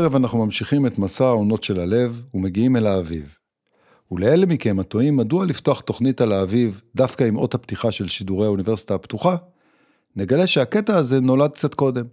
הערב 0.00 0.14
אנחנו 0.14 0.44
ממשיכים 0.44 0.86
את 0.86 0.98
מסע 0.98 1.24
העונות 1.24 1.62
של 1.62 1.80
הלב 1.80 2.22
ומגיעים 2.34 2.76
אל 2.76 2.86
האביב. 2.86 3.36
ולאלה 4.12 4.46
מכם 4.46 4.80
התוהים 4.80 5.16
מדוע 5.16 5.46
לפתוח 5.46 5.80
תוכנית 5.80 6.20
על 6.20 6.32
האביב 6.32 6.82
דווקא 6.94 7.24
עם 7.24 7.36
אות 7.36 7.54
הפתיחה 7.54 7.92
של 7.92 8.08
שידורי 8.08 8.46
האוניברסיטה 8.46 8.94
הפתוחה, 8.94 9.36
נגלה 10.16 10.46
שהקטע 10.46 10.96
הזה 10.96 11.20
נולד 11.20 11.50
קצת 11.50 11.74
קודם. 11.74 12.04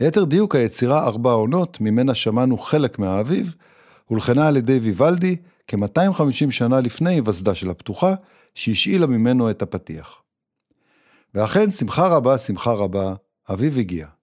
ליתר 0.00 0.24
דיוק 0.24 0.54
היצירה 0.54 1.06
ארבע 1.06 1.30
עונות, 1.30 1.80
ממנה 1.80 2.14
שמענו 2.14 2.56
חלק 2.58 2.98
מהאביב, 2.98 3.54
הולחנה 4.04 4.48
על 4.48 4.56
ידי 4.56 4.78
ויוולדי 4.78 5.36
כ-250 5.66 6.50
שנה 6.50 6.80
לפני 6.80 7.10
היווסדה 7.10 7.54
של 7.54 7.70
הפתוחה, 7.70 8.14
שהשאילה 8.54 9.06
ממנו 9.06 9.50
את 9.50 9.62
הפתיח. 9.62 10.22
ואכן, 11.34 11.70
שמחה 11.70 12.08
רבה, 12.08 12.38
שמחה 12.38 12.72
רבה, 12.72 13.14
אביב 13.50 13.78
הגיע. 13.78 14.17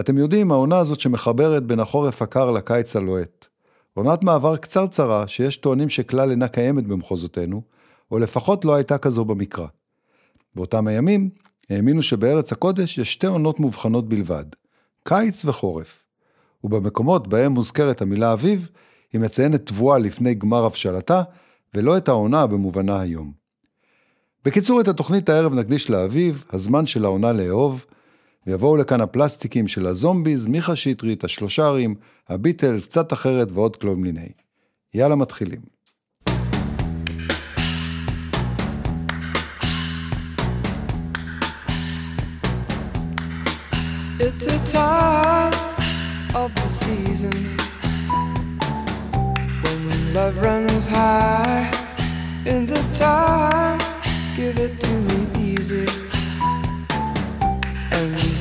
אתם 0.00 0.18
יודעים, 0.18 0.52
העונה 0.52 0.78
הזאת 0.78 1.00
שמחברת 1.00 1.66
בין 1.66 1.80
החורף 1.80 2.22
הקר 2.22 2.50
לקיץ 2.50 2.96
הלוהט. 2.96 3.46
עונת 3.94 4.22
מעבר 4.22 4.56
קצרצרה 4.56 5.28
שיש 5.28 5.56
טוענים 5.56 5.88
שכלל 5.88 6.30
אינה 6.30 6.48
קיימת 6.48 6.86
במחוזותינו, 6.86 7.62
או 8.10 8.18
לפחות 8.18 8.64
לא 8.64 8.74
הייתה 8.74 8.98
כזו 8.98 9.24
במקרא. 9.24 9.66
באותם 10.54 10.86
הימים, 10.86 11.30
האמינו 11.70 12.02
שבארץ 12.02 12.52
הקודש 12.52 12.98
יש 12.98 13.12
שתי 13.12 13.26
עונות 13.26 13.60
מובחנות 13.60 14.08
בלבד, 14.08 14.44
קיץ 15.04 15.44
וחורף. 15.44 16.04
ובמקומות 16.64 17.28
בהם 17.28 17.52
מוזכרת 17.52 18.02
המילה 18.02 18.32
אביב, 18.32 18.68
היא 19.12 19.20
מציינת 19.20 19.66
תבואה 19.66 19.98
לפני 19.98 20.34
גמר 20.34 20.64
הבשלתה, 20.64 21.22
ולא 21.74 21.96
את 21.96 22.08
העונה 22.08 22.46
במובנה 22.46 23.00
היום. 23.00 23.32
בקיצור, 24.44 24.80
את 24.80 24.88
התוכנית 24.88 25.28
הערב 25.28 25.54
נקדיש 25.54 25.90
לאביב, 25.90 26.44
הזמן 26.52 26.86
של 26.86 27.04
העונה 27.04 27.32
לאהוב, 27.32 27.86
ויבואו 28.46 28.76
לכאן 28.76 29.00
הפלסטיקים 29.00 29.68
של 29.68 29.86
הזומביז, 29.86 30.46
מיכה 30.46 30.76
שטרית, 30.76 31.24
השלושרים, 31.24 31.94
הביטלס, 32.28 32.86
קצת 32.86 33.12
אחרת 33.12 33.52
ועוד 33.52 33.76
כלום 33.76 34.02
מיני. 34.02 34.28
יאללה 34.94 35.14
מתחילים. 35.16 35.60
It's 44.20 44.44
the 44.44 44.60
time 44.70 45.54
of 46.42 46.54
the 46.54 46.68
season 46.68 47.36
when 49.86 50.14
love 50.14 50.36
runs 50.42 50.86
high. 50.86 51.70
In 52.44 52.66
this 52.66 52.88
time, 52.98 53.80
give 54.36 54.58
it 54.58 54.78
to 54.84 54.92
me 55.08 55.18
easy. 55.52 55.99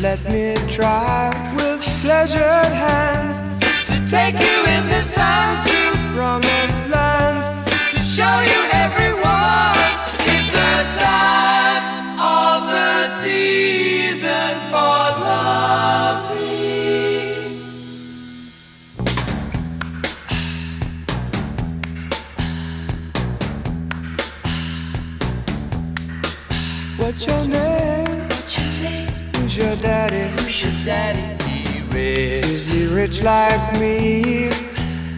Let 0.01 0.23
me 0.31 0.55
try 0.69 1.29
with 1.57 1.81
pleasured 2.01 2.41
hands 2.41 3.39
to 3.87 3.99
take 4.09 4.39
you 4.39 4.65
in 4.65 4.87
the 4.87 5.03
sun 5.03 5.67
to 5.67 5.97
promised 6.15 6.87
lands 6.87 7.47
to 7.91 7.99
show 7.99 8.39
you 8.39 8.69
everyone. 8.71 9.75
It's 10.23 10.51
the 10.55 10.87
time 11.03 12.17
of 12.17 12.69
the 12.71 13.07
season 13.07 14.55
for 14.71 15.19
loving. 15.19 16.39
What's 26.97 27.27
your 27.27 27.47
name? 27.47 27.68
Your 29.69 29.77
daddy? 29.77 30.41
Who's 30.41 30.63
your 30.63 30.71
daddy? 30.85 31.43
He 31.45 31.81
rich. 31.93 32.45
Is 32.45 32.67
he 32.67 32.87
rich 32.87 33.21
like 33.21 33.79
me? 33.79 34.49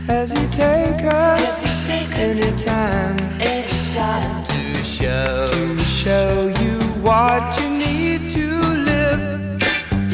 Has 0.07 0.31
he 0.33 0.45
take 0.47 1.05
us 1.05 1.63
Has 1.63 1.63
he 1.63 1.87
taken 1.87 2.37
anytime 2.39 3.17
any 3.39 3.87
time 3.89 4.43
to 4.43 4.83
show? 4.83 5.47
to 5.47 5.79
show 5.83 6.53
you 6.61 6.79
what 7.01 7.43
you 7.61 7.69
need 7.77 8.29
to 8.31 8.47
live? 8.89 9.59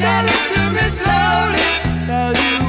Tell 0.02 0.24
it 0.36 0.42
to 0.54 0.62
me 0.76 0.86
slowly. 1.00 1.70
Tell 2.06 2.32
you 2.44 2.67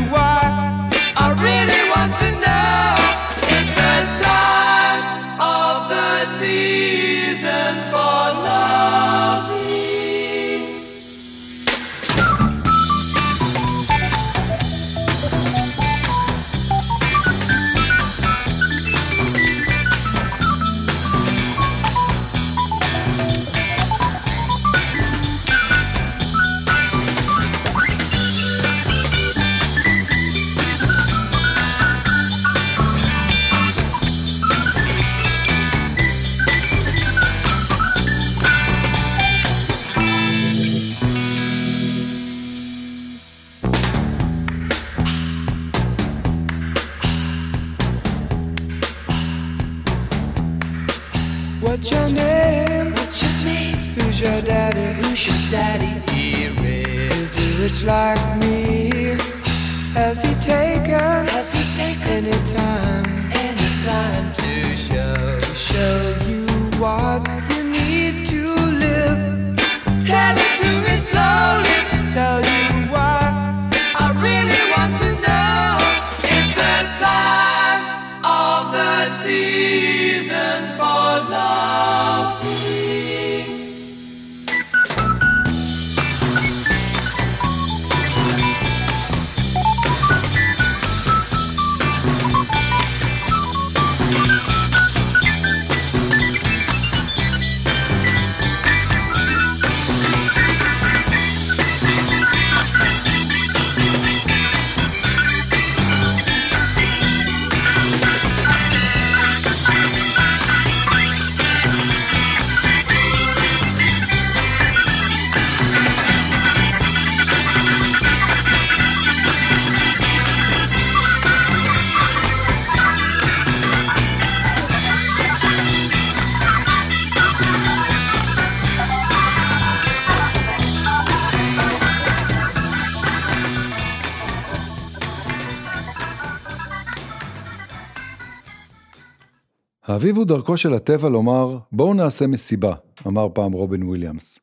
האביב 140.00 140.18
הוא 140.18 140.26
דרכו 140.26 140.58
של 140.58 140.74
הטבע 140.74 141.10
לומר, 141.10 141.58
בואו 141.72 141.94
נעשה 141.94 142.28
מסיבה, 142.28 142.76
אמר 143.08 143.28
פעם 143.34 143.52
רובין 143.52 143.84
וויליאמס. 143.84 144.40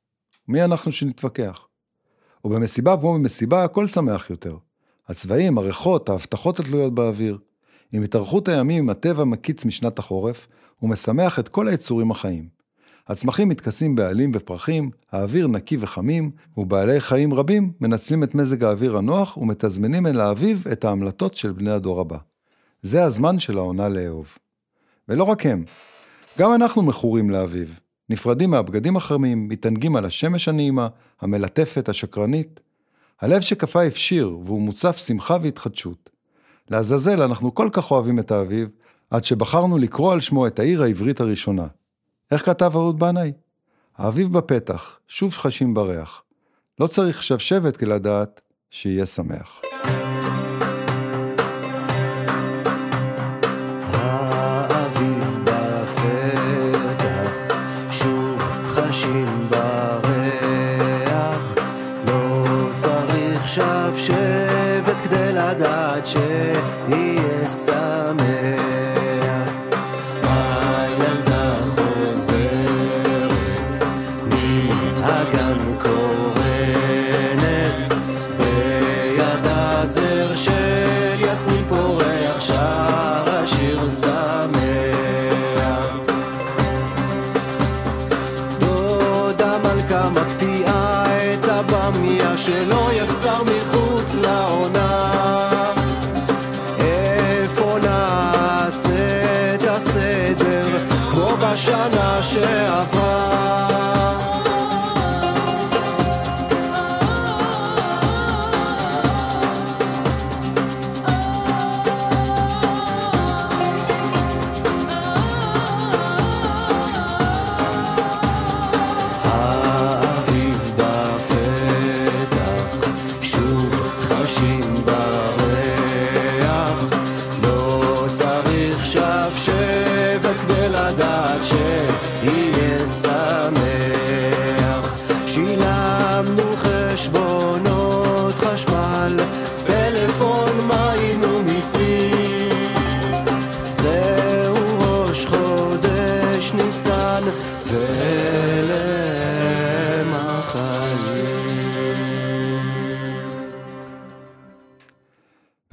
מי 0.49 0.65
אנחנו 0.65 0.93
שנתווכח? 0.93 1.67
ובמסיבה 2.45 2.97
כמו 2.97 3.15
במסיבה 3.15 3.65
הכל 3.65 3.89
שמח 3.89 4.31
יותר. 4.31 4.57
הצבעים, 5.09 5.59
הריחות, 5.59 6.09
ההבטחות 6.09 6.61
התלויות 6.61 6.95
באוויר. 6.95 7.39
עם 7.93 8.03
התארכות 8.03 8.49
הימים 8.49 8.91
הטבע 8.91 9.25
מקיץ 9.25 9.65
משנת 9.65 9.99
החורף, 9.99 10.47
ומשמח 10.83 11.39
את 11.39 11.49
כל 11.49 11.69
היצורים 11.69 12.11
החיים. 12.11 12.49
הצמחים 13.09 13.49
מתכסים 13.49 13.95
בעלים 13.95 14.33
ופרחים, 14.35 14.91
האוויר 15.13 15.47
נקי 15.47 15.77
וחמים, 15.81 16.31
ובעלי 16.57 17.01
חיים 17.01 17.35
רבים 17.35 17.73
מנצלים 17.81 18.23
את 18.23 18.35
מזג 18.35 18.65
האוויר 18.65 18.97
הנוח 18.97 19.37
ומתזמנים 19.37 20.07
אל 20.07 20.21
האביב 20.21 20.67
את 20.73 20.85
ההמלטות 20.85 21.35
של 21.35 21.53
בני 21.53 21.71
הדור 21.71 22.01
הבא. 22.01 22.19
זה 22.83 23.05
הזמן 23.05 23.39
של 23.39 23.59
העונה 23.59 23.89
לאהוב. 23.89 24.39
ולא 25.09 25.25
רק 25.25 25.47
הם, 25.47 25.65
גם 26.39 26.55
אנחנו 26.55 26.83
מכורים 26.83 27.31
לאביב. 27.31 27.81
נפרדים 28.09 28.51
מהבגדים 28.51 28.97
החמים, 28.97 29.49
מתענגים 29.49 29.97
על 29.97 30.05
השמש 30.05 30.49
הנעימה, 30.49 30.89
המלטפת, 31.21 31.89
השקרנית. 31.89 32.61
הלב 33.21 33.41
שקפה 33.41 33.83
הפשיר, 33.83 34.39
והוא 34.45 34.63
מוצף 34.63 34.99
שמחה 34.99 35.37
והתחדשות. 35.43 36.11
לעזאזל, 36.71 37.23
אנחנו 37.23 37.55
כל 37.55 37.69
כך 37.73 37.91
אוהבים 37.91 38.19
את 38.19 38.31
האביב, 38.31 38.69
עד 39.11 39.25
שבחרנו 39.25 39.79
לקרוא 39.79 40.13
על 40.13 40.21
שמו 40.21 40.47
את 40.47 40.59
העיר 40.59 40.83
העברית 40.83 41.21
הראשונה. 41.21 41.67
איך 42.31 42.47
כתב 42.47 42.71
אהוד 42.75 42.99
בנאי? 42.99 43.33
האביב 43.97 44.33
בפתח, 44.33 44.99
שוב 45.09 45.33
חשים 45.33 45.75
בריח. 45.75 46.23
לא 46.81 46.87
צריך 46.87 47.23
שבשבת 47.23 47.77
כדי 47.77 47.91
לדעת 47.91 48.41
שיהיה 48.71 49.07
שמח. 49.07 49.76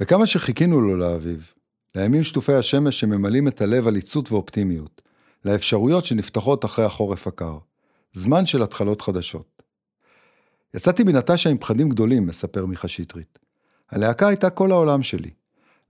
וכמה 0.04 0.26
שחיכינו 0.26 0.80
לו 0.80 0.96
לאביב, 0.96 1.52
לימים 1.94 2.24
שטופי 2.24 2.54
השמש 2.54 3.00
שממלאים 3.00 3.48
את 3.48 3.60
הלב 3.60 3.86
על 3.86 3.94
עיצות 3.94 4.32
ואופטימיות, 4.32 5.02
לאפשרויות 5.44 6.04
שנפתחות 6.04 6.64
אחרי 6.64 6.84
החורף 6.84 7.26
הקר. 7.26 7.58
זמן 8.12 8.46
של 8.46 8.62
התחלות 8.62 9.02
חדשות. 9.02 9.62
יצאתי 10.74 11.04
מנטשה 11.04 11.50
עם 11.50 11.58
פחדים 11.58 11.88
גדולים, 11.88 12.26
מספר 12.26 12.66
מיכה 12.66 12.88
שטרית. 12.88 13.38
הלהקה 13.90 14.28
הייתה 14.28 14.50
כל 14.50 14.72
העולם 14.72 15.02
שלי. 15.02 15.30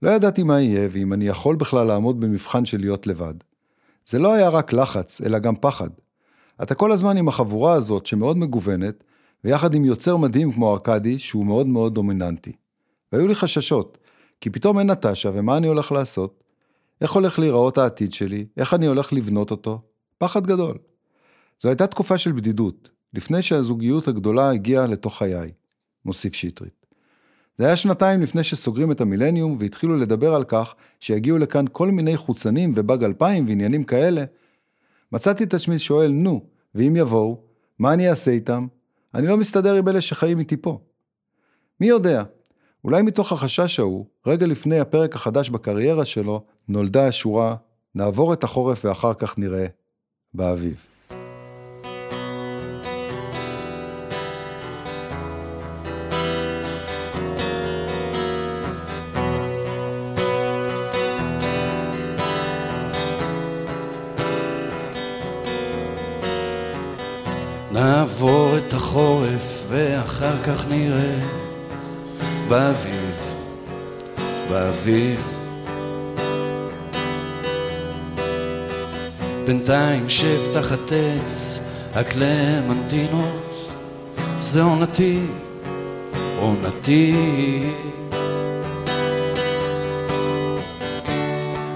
לא 0.01 0.09
ידעתי 0.09 0.43
מה 0.43 0.61
יהיה 0.61 0.87
ואם 0.91 1.13
אני 1.13 1.27
יכול 1.27 1.55
בכלל 1.55 1.87
לעמוד 1.87 2.19
במבחן 2.19 2.65
של 2.65 2.79
להיות 2.79 3.07
לבד. 3.07 3.35
זה 4.05 4.19
לא 4.19 4.33
היה 4.33 4.49
רק 4.49 4.73
לחץ, 4.73 5.21
אלא 5.21 5.39
גם 5.39 5.55
פחד. 5.55 5.89
אתה 6.63 6.75
כל 6.75 6.91
הזמן 6.91 7.17
עם 7.17 7.27
החבורה 7.27 7.73
הזאת 7.73 8.05
שמאוד 8.05 8.37
מגוונת, 8.37 9.03
ויחד 9.43 9.73
עם 9.73 9.85
יוצר 9.85 10.17
מדהים 10.17 10.51
כמו 10.51 10.73
ארכדי, 10.73 11.19
שהוא 11.19 11.45
מאוד 11.45 11.67
מאוד 11.67 11.93
דומיננטי. 11.93 12.51
והיו 13.11 13.27
לי 13.27 13.35
חששות, 13.35 13.97
כי 14.41 14.49
פתאום 14.49 14.79
אין 14.79 14.89
נטשה, 14.91 15.29
ומה 15.33 15.57
אני 15.57 15.67
הולך 15.67 15.91
לעשות? 15.91 16.43
איך 17.01 17.11
הולך 17.11 17.39
להיראות 17.39 17.77
העתיד 17.77 18.13
שלי? 18.13 18.45
איך 18.57 18.73
אני 18.73 18.87
הולך 18.87 19.13
לבנות 19.13 19.51
אותו? 19.51 19.81
פחד 20.17 20.47
גדול. 20.47 20.77
זו 21.61 21.69
הייתה 21.69 21.87
תקופה 21.87 22.17
של 22.17 22.31
בדידות, 22.31 22.89
לפני 23.13 23.41
שהזוגיות 23.41 24.07
הגדולה 24.07 24.49
הגיעה 24.49 24.85
לתוך 24.85 25.17
חיי, 25.17 25.51
מוסיף 26.05 26.33
שטרית. 26.33 26.85
זה 27.57 27.65
היה 27.65 27.75
שנתיים 27.75 28.21
לפני 28.21 28.43
שסוגרים 28.43 28.91
את 28.91 29.01
המילניום 29.01 29.57
והתחילו 29.59 29.97
לדבר 29.97 30.35
על 30.35 30.43
כך 30.43 30.75
שיגיעו 30.99 31.37
לכאן 31.37 31.65
כל 31.71 31.91
מיני 31.91 32.17
חוצנים 32.17 32.73
ובאג 32.75 33.03
אלפיים 33.03 33.47
ועניינים 33.47 33.83
כאלה. 33.83 34.23
מצאתי 35.11 35.43
את 35.43 35.53
עצמי 35.53 35.79
שואל, 35.79 36.11
נו, 36.11 36.45
ואם 36.75 36.95
יבואו, 36.95 37.41
מה 37.79 37.93
אני 37.93 38.09
אעשה 38.09 38.31
איתם? 38.31 38.67
אני 39.13 39.27
לא 39.27 39.37
מסתדר 39.37 39.73
עם 39.73 39.87
אלה 39.87 40.01
שחיים 40.01 40.39
איתי 40.39 40.57
פה. 40.57 40.79
מי 41.79 41.87
יודע, 41.87 42.23
אולי 42.85 43.01
מתוך 43.01 43.31
החשש 43.31 43.79
ההוא, 43.79 44.05
רגע 44.27 44.45
לפני 44.45 44.79
הפרק 44.79 45.15
החדש 45.15 45.49
בקריירה 45.49 46.05
שלו, 46.05 46.43
נולדה 46.67 47.07
השורה, 47.07 47.55
נעבור 47.95 48.33
את 48.33 48.43
החורף 48.43 48.85
ואחר 48.85 49.13
כך 49.13 49.37
נראה, 49.37 49.65
באביב. 50.33 50.85
נעבור 67.71 68.57
את 68.57 68.73
החורף 68.73 69.65
ואחר 69.69 70.43
כך 70.43 70.67
נראה 70.67 71.44
באביב, 72.47 73.15
באביב. 74.49 75.35
בינתיים 79.45 80.09
שב 80.09 80.53
תחת 80.53 80.91
עץ 80.91 81.59
הקלמנטינות, 81.95 83.55
זה 84.39 84.61
עונתי, 84.61 85.19
עונתי. 86.39 87.15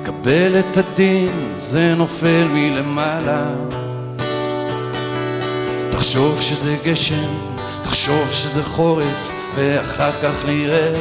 קבל 0.04 0.60
את 0.60 0.78
הדין, 0.78 1.54
זה 1.56 1.96
נופל 1.96 2.48
מלמעלה. 2.54 3.54
תחשוב 5.92 6.42
שזה 6.42 6.78
גשם, 6.84 7.34
תחשוב 7.84 8.32
שזה 8.32 8.64
חורף, 8.64 9.39
ואחר 9.60 10.12
כך 10.12 10.46
נראה. 10.46 10.94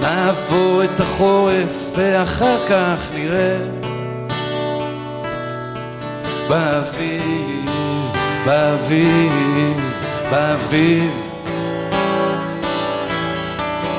נעבור 0.00 0.82
את 0.84 1.00
החורף, 1.00 1.96
ואחר 1.96 2.56
כך 2.68 3.08
נראה. 3.14 3.58
באביב, 6.48 8.12
באביב, 8.44 9.80
באביב. 10.30 11.10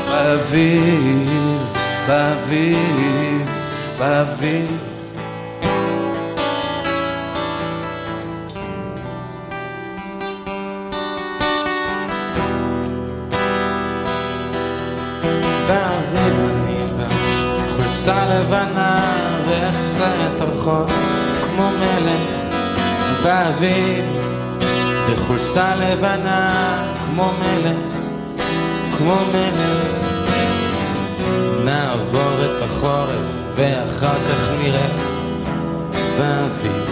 באביב, 0.07 1.61
באביב, 2.07 3.49
באביב. 3.99 4.88
לבנה 18.49 19.13
במחצרת 19.49 20.41
הרחוב 20.41 20.91
כמו 21.43 21.69
מלך 21.79 22.21
באוויר. 23.23 24.03
בחולצה 25.11 25.75
לבנה 25.75 26.83
כמו 27.05 27.31
מלך, 27.39 27.77
כמו 28.97 29.15
מלך. 29.33 30.09
נעבור 31.63 32.45
את 32.45 32.61
החורף 32.61 33.55
ואחר 33.55 34.15
כך 34.29 34.49
נראה 34.61 34.87
באוויר, 36.17 36.85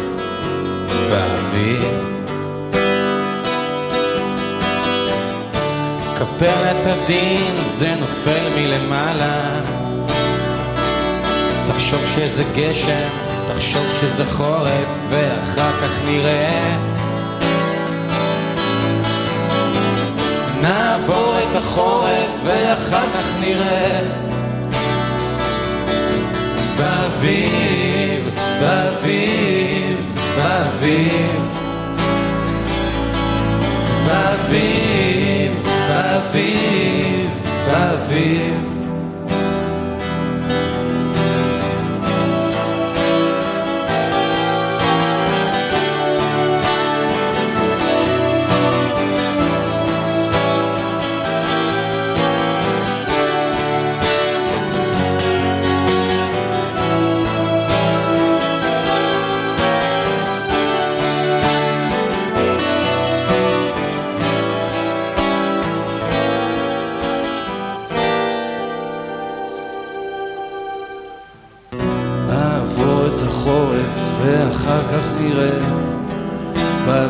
באוויר. 1.10 2.08
כפר 6.16 6.72
את 6.72 6.88
הדין 6.88 7.56
זה 7.62 7.96
נופל 8.00 8.50
מלמעלה 8.56 9.62
תחשוב 11.77 12.05
שזה 12.15 12.43
גשם, 12.55 13.10
תחשוב 13.48 13.84
שזה 14.01 14.25
חורף 14.25 14.89
ואחר 15.10 15.72
כך 15.72 15.91
נראה. 16.05 16.77
נעבור 20.62 21.34
את 21.38 21.55
החורף 21.55 22.29
ואחר 22.43 23.05
כך 23.13 23.39
נראה. 23.39 24.01
באביב, 26.77 28.29
באביב, 28.62 29.98
באביב. 30.36 31.41
באביב, 34.05 35.51
באביב, 35.89 37.29
באביב 37.67 38.76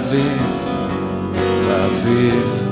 באביב, 0.09 0.41
באביב. 1.67 2.63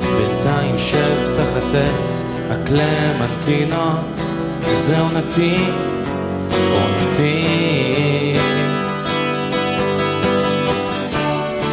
בינתיים 0.00 0.78
שב 0.78 1.36
תחת 1.36 1.74
עץ 1.74 2.24
הקלמנטינות, 2.50 4.20
זה 4.86 5.00
עונתי, 5.00 5.64
עונתי. 6.72 8.36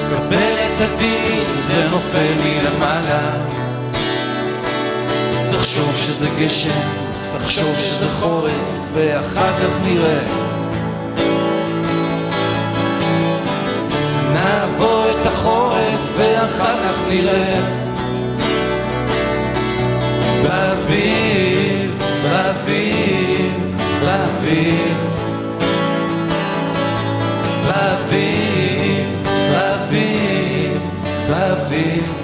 קבל 0.10 0.38
את 0.38 0.82
הדין, 0.82 1.48
זה 1.64 1.88
נופל 1.92 2.34
מלמעלה. 2.44 3.32
תחשוב 5.52 5.96
שזה 5.98 6.28
גשם, 6.40 6.90
תחשוב 7.38 7.76
שזה 7.80 8.10
חורף, 8.10 8.90
ואחר 8.94 9.54
כך 9.60 9.86
נראה. 9.86 10.53
נעבור 14.74 15.06
את 15.12 15.26
החורף, 15.26 16.00
ואחר 16.18 16.84
כך 16.84 17.02
נראה. 17.10 17.62
באביב, 20.44 22.04
באביב, 22.24 23.78
באביב. 24.02 24.98
באביב, 27.68 29.28
באביב, 29.52 30.82
באביב. 31.30 32.23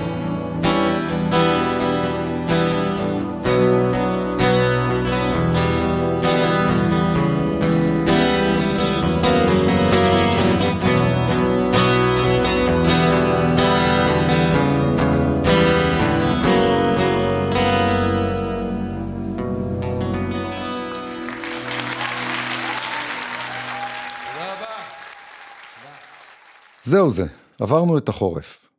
זהו 26.89 27.09
זה, 27.09 27.25
עברנו 27.59 27.97
את 27.97 28.09
החורף. 28.09 28.69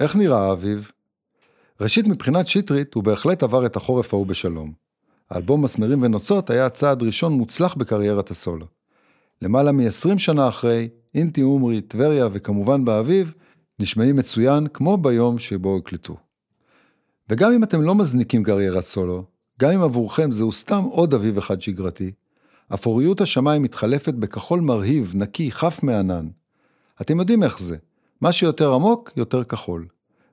איך 0.00 0.16
נראה 0.16 0.38
האביב? 0.38 0.90
ראשית, 1.80 2.08
מבחינת 2.08 2.46
שטרית, 2.46 2.94
הוא 2.94 3.04
בהחלט 3.04 3.42
עבר 3.42 3.66
את 3.66 3.76
החורף 3.76 4.14
ההוא 4.14 4.26
בשלום. 4.26 4.72
האלבום 5.30 5.64
מסמרים 5.64 6.02
ונוצות 6.02 6.50
היה 6.50 6.68
צעד 6.68 7.02
ראשון 7.02 7.32
מוצלח 7.32 7.74
בקריירת 7.74 8.30
הסולו. 8.30 8.66
למעלה 9.42 9.72
מ-20 9.72 10.18
שנה 10.18 10.48
אחרי, 10.48 10.88
אינטי 11.14 11.40
עומרי, 11.40 11.80
טבריה 11.80 12.28
וכמובן 12.32 12.84
באביב, 12.84 13.34
נשמעים 13.78 14.16
מצוין 14.16 14.66
כמו 14.66 14.96
ביום 14.96 15.38
שבו 15.38 15.76
הקלטו. 15.76 16.16
וגם 17.28 17.52
אם 17.52 17.62
אתם 17.62 17.82
לא 17.82 17.94
מזניקים 17.94 18.44
קריירת 18.44 18.84
סולו, 18.84 19.24
גם 19.60 19.70
אם 19.70 19.82
עבורכם 19.82 20.32
זהו 20.32 20.52
סתם 20.52 20.84
עוד 20.90 21.14
אביב 21.14 21.38
אחד 21.38 21.60
שגרתי, 21.60 22.12
אפוריות 22.74 23.20
השמיים 23.20 23.62
מתחלפת 23.62 24.14
בכחול 24.14 24.60
מרהיב, 24.60 25.12
נקי, 25.16 25.50
חף 25.50 25.82
מענן. 25.82 26.28
אתם 27.00 27.20
יודעים 27.20 27.42
איך 27.42 27.60
זה, 27.60 27.76
מה 28.20 28.32
שיותר 28.32 28.74
עמוק, 28.74 29.12
יותר 29.16 29.44
כחול. 29.44 29.86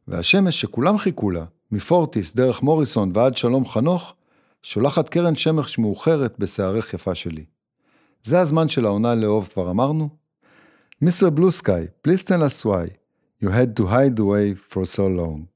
והשמש 0.08 0.62
שכולם 0.62 0.98
חיכו 0.98 1.32
לה, 1.32 1.46
מפורטיס 1.72 2.36
דרך 2.36 2.64
מוריסון 2.64 3.12
ועד 3.14 3.38
שלום 3.38 3.66
חנוך, 3.66 4.16
שולחת 4.64 5.10
קרן 5.10 5.36
שמש 5.36 5.80
מאוחרת 5.80 6.40
בשערך 6.40 6.94
יפה 6.94 7.16
שלי. 7.16 7.46
זה 8.24 8.40
הזמן 8.40 8.70
של 8.70 8.86
העונה 8.86 9.16
לאהוב 9.16 9.50
כבר 9.54 9.72
אמרנו? 9.72 10.10
Sky, 11.04 11.88
please 12.08 12.24
tell 12.24 12.42
us 12.42 12.64
why 12.64 12.86
you 13.42 13.50
had 13.50 13.76
to 13.76 13.88
hide 13.88 14.20
away 14.20 14.56
for 14.56 14.86
so 14.86 15.08
long. 15.08 15.53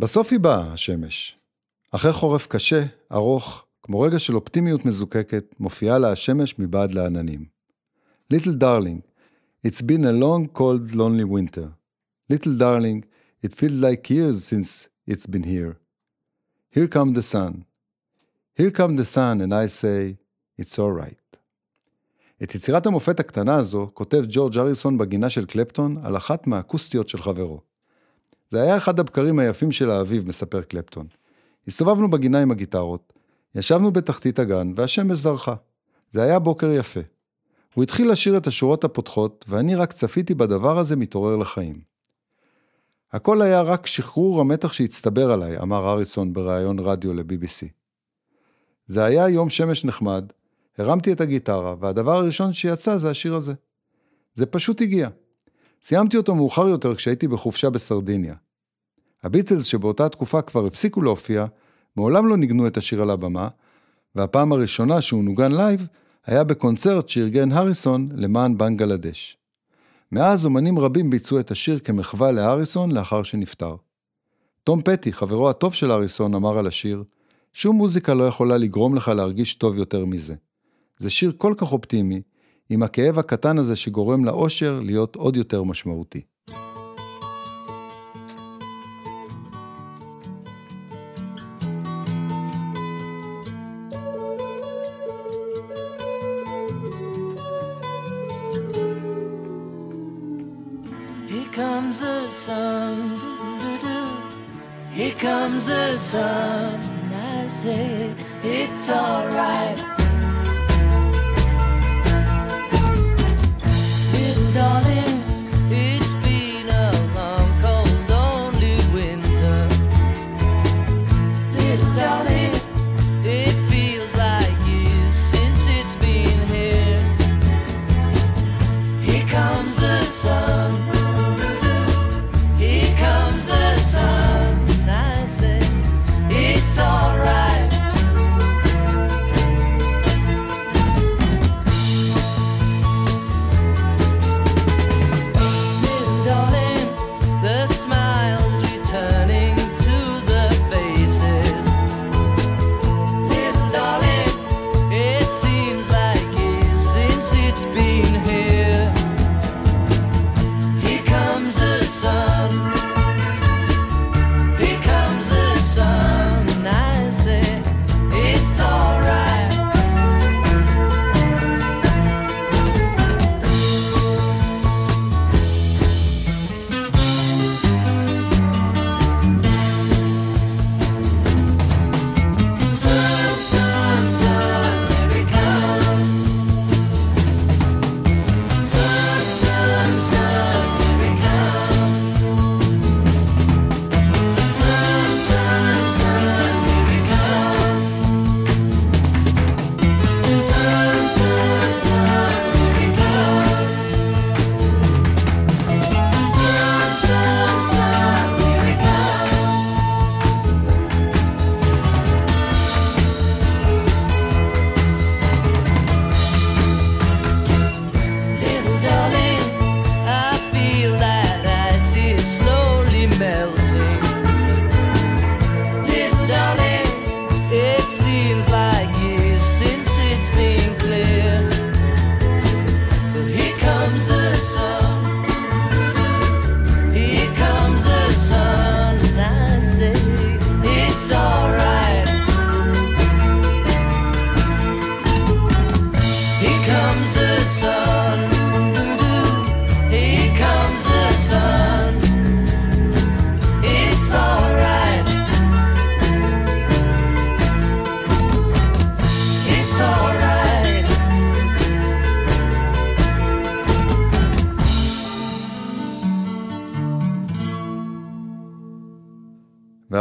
בסוף 0.00 0.32
היא 0.32 0.40
באה, 0.40 0.72
השמש. 0.72 1.38
אחרי 1.90 2.12
חורף 2.12 2.46
קשה, 2.46 2.82
ארוך, 3.12 3.66
כמו 3.82 4.00
רגע 4.00 4.18
של 4.18 4.34
אופטימיות 4.34 4.84
מזוקקת, 4.84 5.54
מופיעה 5.60 5.98
לה 5.98 6.12
השמש 6.12 6.58
מבעד 6.58 6.94
לעננים. 6.94 7.44
Little 8.32 8.54
darling, 8.60 9.00
it's 9.66 9.82
been 9.82 10.04
a 10.04 10.12
long, 10.12 10.58
cold, 10.58 10.94
lonely 10.94 11.24
winter. 11.24 11.68
Little 12.32 12.58
darling, 12.58 13.04
it 13.44 13.52
feels 13.52 13.80
like 13.86 14.10
years 14.10 14.44
since 14.44 14.88
it's 15.10 15.26
been 15.26 15.42
here. 15.42 15.74
Here 16.76 16.88
come 16.88 17.14
the 17.14 17.26
sun. 17.34 17.64
Here 18.58 18.70
come 18.70 18.96
the 18.96 19.08
sun, 19.16 19.40
and 19.40 19.52
I 19.52 19.66
say, 19.66 20.16
it's 20.58 20.78
alright. 20.78 21.38
את 22.42 22.54
יצירת 22.54 22.86
המופת 22.86 23.20
הקטנה 23.20 23.56
הזו 23.56 23.90
כותב 23.94 24.22
ג'ורג' 24.28 24.58
אריסון 24.58 24.98
בגינה 24.98 25.30
של 25.30 25.46
קלפטון 25.46 25.96
על 26.04 26.16
אחת 26.16 26.46
מהאקוסטיות 26.46 27.08
של 27.08 27.22
חברו. 27.22 27.67
זה 28.50 28.62
היה 28.62 28.76
אחד 28.76 29.00
הבקרים 29.00 29.38
היפים 29.38 29.72
של 29.72 29.90
האביב, 29.90 30.28
מספר 30.28 30.62
קלפטון. 30.62 31.06
הסתובבנו 31.68 32.10
בגינה 32.10 32.42
עם 32.42 32.50
הגיטרות, 32.50 33.12
ישבנו 33.54 33.90
בתחתית 33.90 34.38
הגן 34.38 34.72
והשמש 34.76 35.18
זרחה. 35.18 35.54
זה 36.12 36.22
היה 36.22 36.38
בוקר 36.38 36.70
יפה. 36.70 37.00
הוא 37.74 37.82
התחיל 37.82 38.10
לשיר 38.12 38.36
את 38.36 38.46
השורות 38.46 38.84
הפותחות, 38.84 39.44
ואני 39.48 39.74
רק 39.74 39.92
צפיתי 39.92 40.34
בדבר 40.34 40.78
הזה 40.78 40.96
מתעורר 40.96 41.36
לחיים. 41.36 41.80
הכל 43.12 43.42
היה 43.42 43.60
רק 43.60 43.86
שחרור 43.86 44.40
המתח 44.40 44.72
שהצטבר 44.72 45.32
עליי, 45.32 45.58
אמר 45.58 45.90
אריסון 45.90 46.32
בריאיון 46.32 46.78
רדיו 46.78 47.14
ל-BBC. 47.14 47.66
זה 48.86 49.04
היה 49.04 49.28
יום 49.28 49.50
שמש 49.50 49.84
נחמד, 49.84 50.32
הרמתי 50.78 51.12
את 51.12 51.20
הגיטרה, 51.20 51.74
והדבר 51.80 52.16
הראשון 52.16 52.52
שיצא 52.52 52.96
זה 52.96 53.10
השיר 53.10 53.34
הזה. 53.34 53.52
זה 54.34 54.46
פשוט 54.46 54.82
הגיע. 54.82 55.08
סיימתי 55.82 56.16
אותו 56.16 56.34
מאוחר 56.34 56.68
יותר 56.68 56.94
כשהייתי 56.94 57.28
בחופשה 57.28 57.70
בסרדיניה. 57.70 58.34
הביטלס 59.22 59.64
שבאותה 59.64 60.08
תקופה 60.08 60.42
כבר 60.42 60.66
הפסיקו 60.66 61.02
להופיע, 61.02 61.46
מעולם 61.96 62.26
לא 62.26 62.36
ניגנו 62.36 62.66
את 62.66 62.76
השיר 62.76 63.02
על 63.02 63.10
הבמה, 63.10 63.48
והפעם 64.14 64.52
הראשונה 64.52 65.00
שהוא 65.00 65.24
נוגן 65.24 65.52
לייב 65.52 65.86
היה 66.26 66.44
בקונצרט 66.44 67.08
שארגן 67.08 67.52
הריסון 67.52 68.08
למען 68.14 68.58
בנגלדש. 68.58 69.36
מאז 70.12 70.44
אומנים 70.44 70.78
רבים 70.78 71.10
ביצעו 71.10 71.40
את 71.40 71.50
השיר 71.50 71.78
כמחווה 71.78 72.32
להריסון 72.32 72.92
לאחר 72.92 73.22
שנפטר. 73.22 73.76
תום 74.64 74.82
פטי, 74.82 75.12
חברו 75.12 75.50
הטוב 75.50 75.74
של 75.74 75.90
הריסון, 75.90 76.34
אמר 76.34 76.58
על 76.58 76.66
השיר, 76.66 77.04
שום 77.52 77.76
מוזיקה 77.76 78.14
לא 78.14 78.24
יכולה 78.24 78.58
לגרום 78.58 78.94
לך 78.94 79.08
להרגיש 79.08 79.54
טוב 79.54 79.78
יותר 79.78 80.04
מזה. 80.04 80.34
זה 80.98 81.10
שיר 81.10 81.32
כל 81.36 81.54
כך 81.56 81.72
אופטימי, 81.72 82.22
עם 82.70 82.82
הכאב 82.82 83.18
הקטן 83.18 83.58
הזה 83.58 83.76
שגורם 83.76 84.24
לאושר 84.24 84.80
להיות 84.80 85.16
עוד 85.16 85.36
יותר 85.36 85.62
משמעותי. 85.62 86.22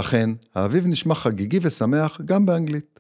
ואכן, 0.08 0.30
האביב 0.56 0.88
נשמע 0.88 1.16
חגיגי 1.16 1.60
ושמח 1.62 2.22
גם 2.26 2.46
באנגלית. 2.46 3.00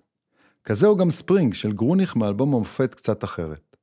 כזהו 0.63 0.97
גם 0.97 1.11
ספרינג 1.11 1.53
של 1.53 1.71
גרוניך 1.71 2.15
מאלבום 2.15 2.53
המופת 2.53 2.95
קצת 2.95 3.23
אחרת. 3.23 3.75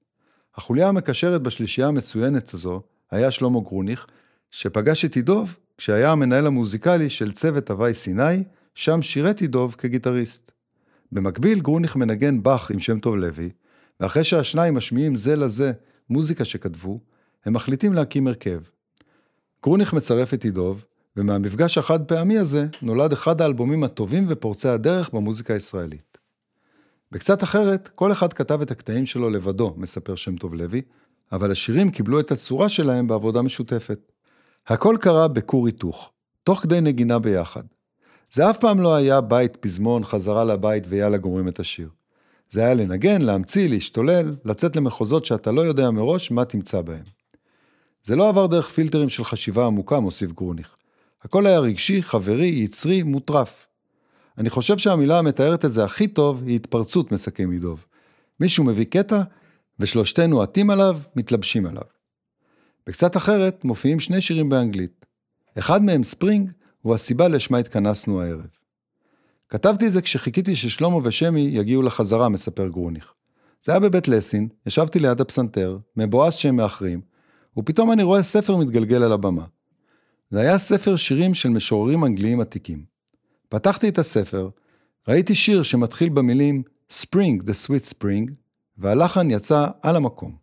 החוליה 0.54 0.88
המקשרת 0.88 1.42
בשלישייה 1.42 1.88
המצוינת 1.88 2.54
הזו 2.54 2.82
היה 3.10 3.30
שלמה 3.30 3.60
גרוניך, 3.60 4.06
שפגש 4.50 5.04
את 5.04 5.16
עידוב 5.16 5.56
כשהיה 5.78 6.12
המנהל 6.12 6.46
המוזיקלי 6.46 7.10
של 7.10 7.32
צוות 7.32 7.70
הוואי 7.70 7.94
סיני, 7.94 8.44
שם 8.74 9.02
שירת 9.02 9.40
עידוב 9.40 9.74
כגיטריסט. 9.78 10.50
במקביל 11.12 11.60
גרוניך 11.60 11.96
מנגן 11.96 12.42
באך 12.42 12.70
עם 12.70 12.80
שם 12.80 12.98
טוב 12.98 13.16
לוי, 13.16 13.50
ואחרי 14.00 14.24
שהשניים 14.24 14.74
משמיעים 14.74 15.16
זה 15.16 15.36
לזה 15.36 15.72
מוזיקה 16.10 16.44
שכתבו, 16.44 17.00
הם 17.44 17.52
מחליטים 17.52 17.92
להקים 17.92 18.26
הרכב. 18.26 18.60
גרוניך 19.62 19.92
מצרף 19.92 20.34
את 20.34 20.44
עידוב, 20.44 20.84
ומהמפגש 21.16 21.78
החד 21.78 22.04
פעמי 22.04 22.38
הזה 22.38 22.66
נולד 22.82 23.12
אחד 23.12 23.40
האלבומים 23.40 23.84
הטובים 23.84 24.26
ופורצי 24.28 24.68
הדרך 24.68 25.10
במוזיקה 25.10 25.54
הישראלית. 25.54 26.18
בקצת 27.12 27.42
אחרת, 27.42 27.88
כל 27.94 28.12
אחד 28.12 28.32
כתב 28.32 28.60
את 28.60 28.70
הקטעים 28.70 29.06
שלו 29.06 29.30
לבדו, 29.30 29.74
מספר 29.76 30.14
שם 30.14 30.36
טוב 30.36 30.54
לוי, 30.54 30.82
אבל 31.32 31.50
השירים 31.50 31.90
קיבלו 31.90 32.20
את 32.20 32.32
הצורה 32.32 32.68
שלהם 32.68 33.08
בעבודה 33.08 33.42
משותפת. 33.42 34.12
הכל 34.66 34.96
קרה 35.00 35.28
בכור 35.28 35.66
היתוך, 35.66 36.12
תוך 36.42 36.60
כדי 36.60 36.80
נגינה 36.80 37.18
ביחד. 37.18 37.62
זה 38.32 38.50
אף 38.50 38.58
פעם 38.58 38.80
לא 38.80 38.94
היה 38.94 39.20
בית 39.20 39.56
פזמון, 39.56 40.04
חזרה 40.04 40.44
לבית 40.44 40.84
ויאללה 40.88 41.16
גומרים 41.16 41.48
את 41.48 41.60
השיר. 41.60 41.88
זה 42.50 42.60
היה 42.60 42.74
לנגן, 42.74 43.22
להמציא, 43.22 43.68
להשתולל, 43.68 44.36
לצאת 44.44 44.76
למחוזות 44.76 45.24
שאתה 45.24 45.52
לא 45.52 45.60
יודע 45.60 45.90
מראש 45.90 46.30
מה 46.30 46.44
תמצא 46.44 46.80
בהם. 46.80 47.04
זה 48.02 48.16
לא 48.16 48.28
עבר 48.28 48.46
דרך 48.46 48.68
פילטרים 48.68 49.08
של 49.08 49.24
חשיבה 49.24 49.66
עמוקה, 49.66 50.00
מוסיף 50.00 50.32
גרוניך. 50.32 50.76
הכל 51.24 51.46
היה 51.46 51.58
רגשי, 51.58 52.02
חברי, 52.02 52.46
יצרי, 52.46 53.02
מוטרף. 53.02 53.66
אני 54.38 54.50
חושב 54.50 54.78
שהמילה 54.78 55.18
המתארת 55.18 55.64
את 55.64 55.72
זה 55.72 55.84
הכי 55.84 56.08
טוב 56.08 56.42
היא 56.46 56.56
התפרצות, 56.56 57.12
מסכם 57.12 57.50
עידוב. 57.50 57.84
מישהו 58.40 58.64
מביא 58.64 58.84
קטע, 58.84 59.22
ושלושתנו 59.80 60.42
עטים 60.42 60.70
עליו, 60.70 60.98
מתלבשים 61.16 61.66
עליו. 61.66 61.82
בקצת 62.86 63.16
אחרת 63.16 63.64
מופיעים 63.64 64.00
שני 64.00 64.20
שירים 64.20 64.48
באנגלית. 64.48 65.06
אחד 65.58 65.82
מהם, 65.82 66.04
ספרינג, 66.04 66.50
הוא 66.82 66.94
הסיבה 66.94 67.28
לשמה 67.28 67.58
התכנסנו 67.58 68.22
הערב. 68.22 68.46
כתבתי 69.48 69.86
את 69.86 69.92
זה 69.92 70.02
כשחיכיתי 70.02 70.56
ששלמה 70.56 70.96
ושמי 71.04 71.40
יגיעו 71.40 71.82
לחזרה, 71.82 72.28
מספר 72.28 72.68
גרוניך. 72.68 73.12
זה 73.64 73.72
היה 73.72 73.80
בבית 73.80 74.08
לסין, 74.08 74.48
ישבתי 74.66 74.98
ליד 74.98 75.20
הפסנתר, 75.20 75.78
מבואס 75.96 76.34
שהם 76.34 76.56
מאחרים, 76.56 77.00
ופתאום 77.58 77.92
אני 77.92 78.02
רואה 78.02 78.22
ספר 78.22 78.56
מתגלגל 78.56 79.02
על 79.02 79.12
הבמה. 79.12 79.44
זה 80.34 80.40
היה 80.40 80.58
ספר 80.58 80.96
שירים 80.96 81.34
של 81.34 81.48
משוררים 81.48 82.04
אנגליים 82.04 82.40
עתיקים. 82.40 82.84
פתחתי 83.48 83.88
את 83.88 83.98
הספר, 83.98 84.48
ראיתי 85.08 85.34
שיר 85.34 85.62
שמתחיל 85.62 86.08
במילים 86.08 86.62
Spring, 86.92 87.42
the 87.42 87.66
sweet 87.66 87.94
spring, 87.94 88.30
והלחן 88.78 89.30
יצא 89.30 89.66
על 89.82 89.96
המקום. 89.96 90.36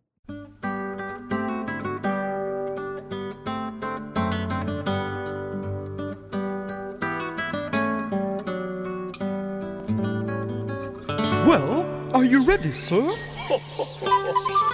Well, 11.47 11.85
are 12.13 12.25
you 12.33 12.39
ready, 12.47 12.73
sir? 12.87 13.05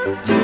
do 0.07 0.36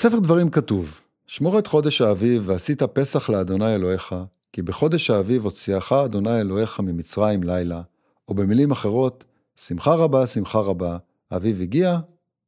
בספר 0.00 0.18
דברים 0.18 0.50
כתוב, 0.50 1.00
שמור 1.26 1.58
את 1.58 1.66
חודש 1.66 2.00
האביב 2.00 2.42
ועשית 2.46 2.82
פסח 2.82 3.30
לאדוני 3.30 3.74
אלוהיך, 3.74 4.14
כי 4.52 4.62
בחודש 4.62 5.10
האביב 5.10 5.44
הוציאך 5.44 5.92
אדוני 5.92 6.40
אלוהיך 6.40 6.80
ממצרים 6.80 7.42
לילה, 7.42 7.82
או 8.28 8.34
במילים 8.34 8.70
אחרות, 8.70 9.24
שמחה 9.56 9.94
רבה, 9.94 10.26
שמחה 10.26 10.58
רבה, 10.58 10.96
האביב 11.30 11.60
הגיע, 11.60 11.98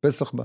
פסח 0.01 0.31
בא. 0.35 0.45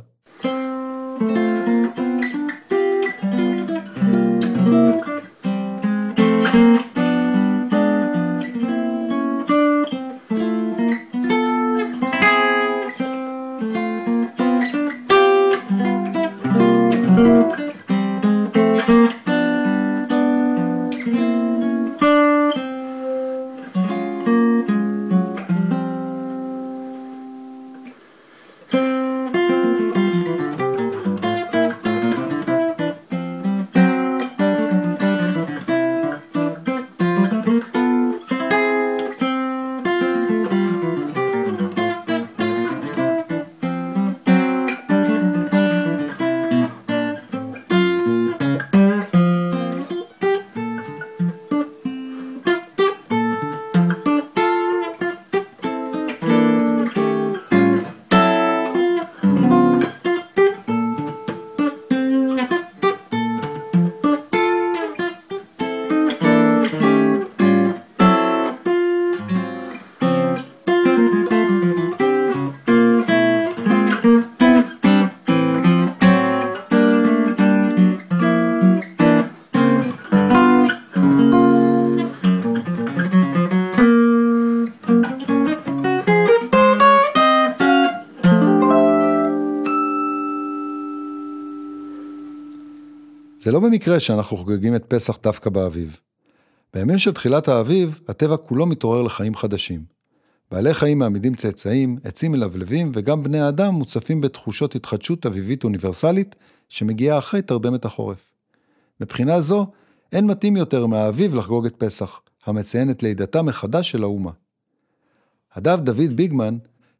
זה 93.48 93.52
לא 93.52 93.60
במקרה 93.60 94.00
שאנחנו 94.00 94.38
חוגגים 94.38 94.76
את 94.76 94.86
פסח 94.88 95.18
דווקא 95.24 95.50
באביב. 95.50 96.00
בימים 96.74 96.98
של 96.98 97.14
תחילת 97.14 97.48
האביב, 97.48 98.00
הטבע 98.08 98.38
כולו 98.38 98.66
מתעורר 98.66 99.02
לחיים 99.02 99.36
חדשים. 99.36 99.84
בעלי 100.52 100.74
חיים 100.74 101.00
מעמידים 101.00 101.36
צאצאים, 101.36 101.98
עצים 102.04 102.32
מלבלבים, 102.32 102.92
וגם 102.96 103.24
בני 103.24 103.40
האדם 103.40 103.74
מוצפים 103.74 104.22
בתחושות 104.22 104.76
התחדשות 104.76 105.26
אביבית 105.26 105.64
אוניברסלית, 105.64 106.36
שמגיעה 106.70 107.18
אחרי 107.18 107.42
תרדמת 107.42 107.86
החורף. 107.86 108.18
מבחינה 109.02 109.42
זו, 109.42 109.68
אין 110.12 110.26
מתאים 110.26 110.58
יותר 110.58 110.86
מהאביב 110.86 111.36
לחגוג 111.36 111.66
את 111.66 111.76
פסח, 111.78 112.20
המציין 112.46 112.90
את 112.90 113.04
לידתה 113.04 113.42
מחדש 113.42 113.92
של 113.92 114.04
האומה. 114.04 114.32
הדב 115.56 115.80
דוד 115.82 116.16
ביגמן 116.16 116.58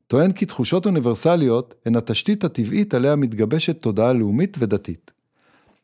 טוען 0.08 0.32
כי 0.32 0.46
תחושות 0.46 0.86
אוניברסליות 0.86 1.76
הן 1.86 1.96
התשתית 1.96 2.44
הטבעית 2.44 2.94
עליה 2.94 3.16
מתגבשת 3.16 3.82
תודעה 3.82 4.14
לאומית 4.14 4.58
ודתית. 4.60 5.17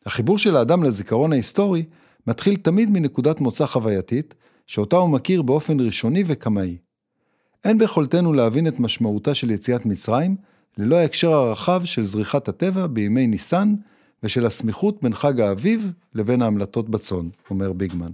החיבור 0.06 0.38
של 0.38 0.56
האדם 0.56 0.82
לזיכרון 0.82 1.32
ההיסטורי 1.32 1.84
מתחיל 2.26 2.56
תמיד 2.56 2.90
מנקודת 2.90 3.40
מוצא 3.40 3.66
חווייתית, 3.66 4.34
שאותה 4.66 4.96
הוא 4.96 5.10
מכיר 5.10 5.42
באופן 5.42 5.80
ראשוני 5.80 6.22
וקמאי. 6.26 6.76
אין 7.64 7.78
ביכולתנו 7.78 8.32
להבין 8.32 8.66
את 8.66 8.80
משמעותה 8.80 9.34
של 9.34 9.50
יציאת 9.50 9.86
מצרים, 9.86 10.36
ללא 10.78 10.96
ההקשר 10.96 11.32
הרחב 11.32 11.84
של 11.84 12.04
זריחת 12.04 12.48
הטבע 12.48 12.86
בימי 12.86 13.26
ניסן, 13.26 13.74
ושל 14.22 14.46
הסמיכות 14.46 15.02
בין 15.02 15.14
חג 15.14 15.40
האביב 15.40 15.92
לבין 16.14 16.42
ההמלטות 16.42 16.88
בצאן, 16.88 17.28
אומר 17.50 17.72
ביגמן. 17.72 18.10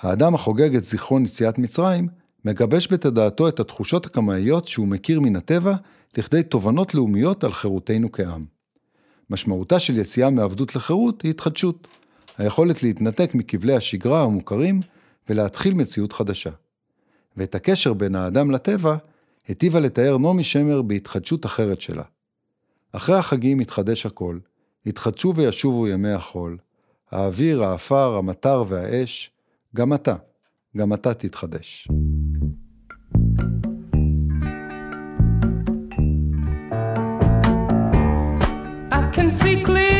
האדם 0.00 0.34
החוגג 0.34 0.76
את 0.76 0.84
זיכרון 0.84 1.24
יציאת 1.24 1.58
מצרים, 1.58 2.08
מגבש 2.44 2.92
בתודעתו 2.92 3.48
את 3.48 3.60
התחושות 3.60 4.06
הקמאיות 4.06 4.68
שהוא 4.68 4.88
מכיר 4.88 5.20
מן 5.20 5.36
הטבע, 5.36 5.74
לכדי 6.16 6.42
תובנות 6.42 6.94
לאומיות 6.94 7.44
על 7.44 7.52
חירותנו 7.52 8.12
כעם. 8.12 8.53
משמעותה 9.30 9.78
של 9.80 9.98
יציאה 9.98 10.30
מעבדות 10.30 10.76
לחירות 10.76 11.22
היא 11.22 11.30
התחדשות, 11.30 11.88
היכולת 12.38 12.82
להתנתק 12.82 13.30
מכבלי 13.34 13.74
השגרה 13.74 14.22
המוכרים 14.22 14.80
ולהתחיל 15.28 15.74
מציאות 15.74 16.12
חדשה. 16.12 16.50
ואת 17.36 17.54
הקשר 17.54 17.92
בין 17.92 18.14
האדם 18.14 18.50
לטבע 18.50 18.96
היטיבה 19.48 19.80
לתאר 19.80 20.18
נעמי 20.18 20.44
שמר 20.44 20.82
בהתחדשות 20.82 21.46
אחרת 21.46 21.80
שלה. 21.80 22.02
אחרי 22.92 23.16
החגים 23.16 23.60
יתחדש 23.60 24.06
הכל, 24.06 24.38
יתחדשו 24.86 25.32
וישובו 25.36 25.88
ימי 25.88 26.12
החול, 26.12 26.58
האוויר, 27.10 27.64
האפר, 27.64 28.16
המטר 28.16 28.64
והאש, 28.68 29.30
גם 29.76 29.94
אתה, 29.94 30.14
גם 30.76 30.92
אתה 30.92 31.14
תתחדש. 31.14 31.88
I 33.26 33.42
can 33.42 33.73
sickly. 39.34 39.93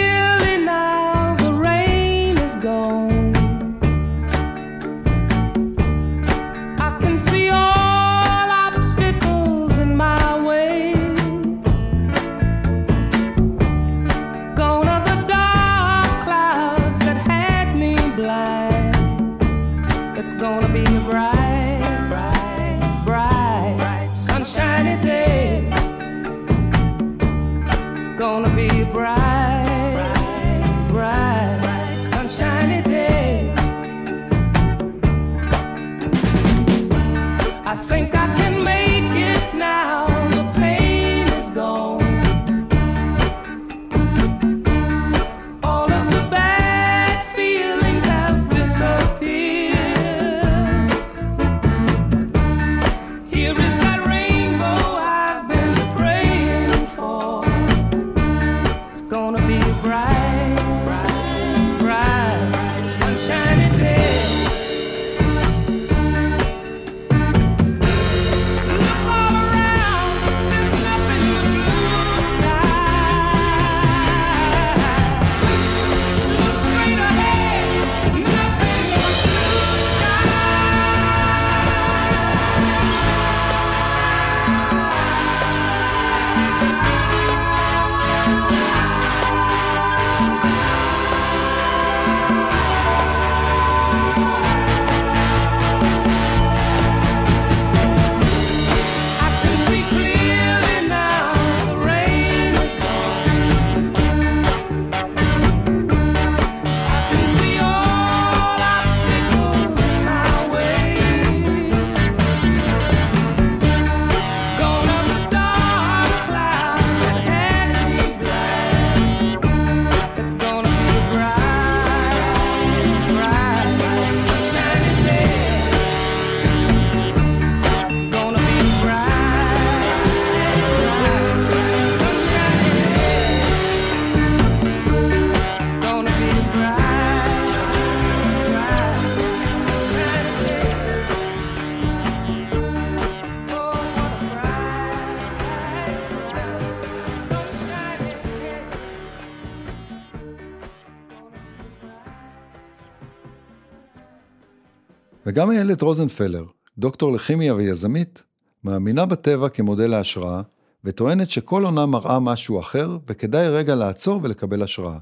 וגם 155.35 155.51
איילת 155.51 155.83
רוזנפלר, 155.83 156.45
דוקטור 156.79 157.13
לכימיה 157.13 157.55
ויזמית, 157.55 158.23
מאמינה 158.65 159.07
בטבע 159.07 159.49
כמודל 159.49 159.87
להשראה, 159.87 160.43
וטוענת 160.85 161.31
שכל 161.31 161.65
עונה 161.65 161.87
מראה 161.87 162.21
משהו 162.21 162.61
אחר, 162.61 162.99
וכדאי 163.09 163.49
רגע 163.49 163.75
לעצור 163.75 164.21
ולקבל 164.23 164.63
השראה. 164.63 164.99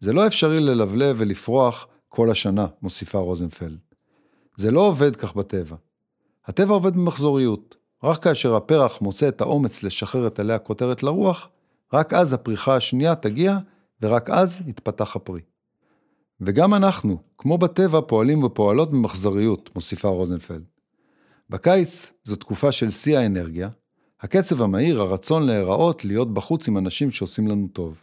זה 0.00 0.12
לא 0.12 0.26
אפשרי 0.26 0.60
ללבלב 0.60 1.16
ולפרוח 1.18 1.86
כל 2.08 2.30
השנה, 2.30 2.66
מוסיפה 2.82 3.18
רוזנפלד. 3.18 3.78
זה 4.56 4.70
לא 4.70 4.80
עובד 4.80 5.16
כך 5.16 5.36
בטבע. 5.36 5.76
הטבע 6.46 6.74
עובד 6.74 6.94
במחזוריות. 6.94 7.76
רק 8.04 8.22
כאשר 8.22 8.56
הפרח 8.56 9.00
מוצא 9.00 9.28
את 9.28 9.40
האומץ 9.40 9.82
לשחרר 9.82 10.26
את 10.26 10.38
עלי 10.38 10.54
הכותרת 10.54 11.02
לרוח, 11.02 11.48
רק 11.92 12.12
אז 12.14 12.32
הפריחה 12.32 12.76
השנייה 12.76 13.14
תגיע, 13.14 13.58
ורק 14.02 14.30
אז 14.30 14.62
יתפתח 14.66 15.16
הפרי. 15.16 15.40
וגם 16.40 16.74
אנחנו, 16.74 17.18
כמו 17.38 17.58
בטבע, 17.58 18.00
פועלים 18.00 18.44
ופועלות 18.44 18.90
במחזוריות, 18.90 19.70
מוסיפה 19.74 20.08
רוזנפלד. 20.08 20.64
בקיץ 21.50 22.12
זו 22.24 22.36
תקופה 22.36 22.72
של 22.72 22.90
שיא 22.90 23.18
האנרגיה, 23.18 23.68
הקצב 24.20 24.62
המהיר, 24.62 25.00
הרצון 25.00 25.46
להיראות, 25.46 26.04
להיות 26.04 26.34
בחוץ 26.34 26.68
עם 26.68 26.78
אנשים 26.78 27.10
שעושים 27.10 27.48
לנו 27.48 27.68
טוב. 27.68 28.02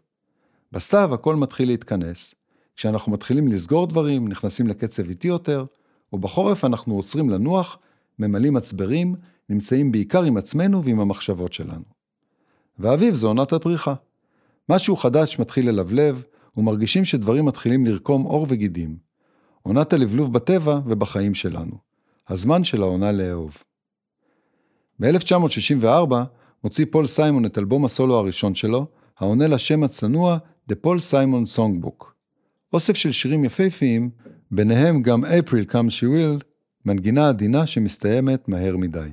בסתיו 0.72 1.14
הכל 1.14 1.36
מתחיל 1.36 1.68
להתכנס, 1.68 2.36
כשאנחנו 2.76 3.12
מתחילים 3.12 3.48
לסגור 3.48 3.88
דברים, 3.88 4.28
נכנסים 4.28 4.68
לקצב 4.68 5.10
איטי 5.10 5.28
יותר, 5.28 5.66
ובחורף 6.14 6.66
אנחנו 6.66 6.96
עוצרים 6.96 7.30
לנוח, 7.30 7.80
ממלאים 8.20 8.54
מצברים, 8.54 9.16
נמצאים 9.50 9.92
בעיקר 9.92 10.24
עם 10.24 10.38
עצמנו 10.38 10.84
ועם 10.84 11.00
המחשבות 11.00 11.54
שלנו. 11.54 11.84
ואביב 12.80 13.16
זו 13.16 13.28
עונת 13.28 13.54
הפריחה. 13.54 13.94
משהו 14.70 14.96
חדש 14.96 15.40
מתחיל 15.40 15.70
ללבלב, 15.70 16.24
ומרגישים 16.58 17.06
שדברים 17.06 17.46
מתחילים 17.46 17.86
לרקום 17.86 18.24
עור 18.24 18.46
וגידים. 18.50 18.98
עונת 19.62 19.94
הלבלוב 19.94 20.34
בטבע 20.34 20.80
ובחיים 20.86 21.34
שלנו. 21.34 21.76
הזמן 22.30 22.64
של 22.64 22.82
העונה 22.82 23.12
לאהוב. 23.12 23.58
ב-1964 25.00 26.14
מוציא 26.64 26.86
פול 26.92 27.08
סיימון 27.08 27.46
את 27.46 27.58
אלבום 27.58 27.86
הסולו 27.86 28.16
הראשון 28.18 28.56
שלו, 28.56 28.86
העונה 29.20 29.48
לשם 29.48 29.84
הצנוע 29.84 30.38
The 30.72 30.76
Paul 30.86 31.00
Simon 31.12 31.58
Songbook. 31.58 32.06
אוסף 32.74 32.96
של 32.96 33.12
שירים 33.12 33.46
יפהפיים, 33.46 34.10
ביניהם 34.52 35.02
גם 35.02 35.26
April 35.26 35.72
Come 35.72 35.90
She 35.90 36.04
Will, 36.04 36.44
מנגינה 36.86 37.30
עדינה 37.30 37.66
שמסתיימת 37.66 38.48
מהר 38.48 38.78
מדי. 38.78 39.10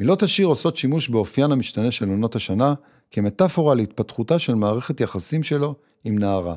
מילות 0.00 0.22
השיר 0.22 0.46
עושות 0.46 0.76
שימוש 0.76 1.08
באופיין 1.08 1.52
המשתנה 1.52 1.90
של 1.90 2.08
עונות 2.08 2.36
השנה, 2.36 2.74
כמטאפורה 3.10 3.74
להתפתחותה 3.74 4.38
של 4.38 4.54
מערכת 4.54 5.00
יחסים 5.00 5.42
שלו 5.42 5.74
עם 6.03 6.17
נערה. 6.17 6.55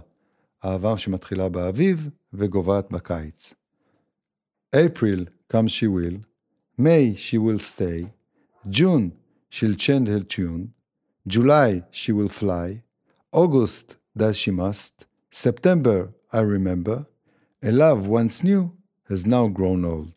אהבה 0.64 0.98
שמתחילה 0.98 1.48
באביב 1.48 2.08
וגוועת 2.32 2.90
בקיץ. 2.90 3.54
April 4.76 5.28
Come 5.52 5.68
She 5.68 5.86
Will, 5.86 6.16
May 6.80 7.14
She 7.14 7.38
Will 7.38 7.58
Stay, 7.58 8.12
June 8.70 9.10
She'll 9.50 9.74
change 9.74 10.08
her 10.08 10.20
tune, 10.20 10.72
July 11.26 11.82
She 11.90 12.10
Will 12.10 12.30
Fly, 12.30 12.82
August 13.32 13.96
Does 14.16 14.38
She 14.38 14.50
Must, 14.50 15.04
September 15.30 16.14
I 16.32 16.40
Remember, 16.40 17.06
A 17.62 17.70
Love 17.70 18.06
Once 18.06 18.42
New 18.42 18.72
Has 19.10 19.26
Now 19.26 19.48
Grown 19.48 19.84
Old. 19.84 20.14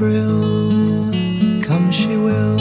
April, 0.00 0.70
come 1.60 1.92
she 1.92 2.16
will. 2.16 2.56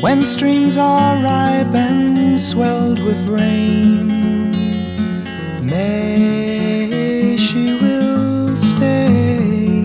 When 0.00 0.24
streams 0.24 0.76
are 0.76 1.16
ripe 1.16 1.74
and 1.74 2.40
swelled 2.40 3.00
with 3.00 3.26
rain, 3.26 4.52
May 5.66 7.36
she 7.36 7.74
will 7.82 8.54
stay, 8.54 9.82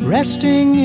resting 0.00 0.77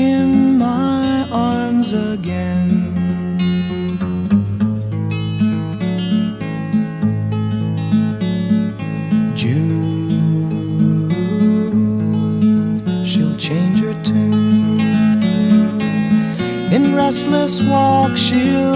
walk, 17.62 18.16
she'll 18.16 18.73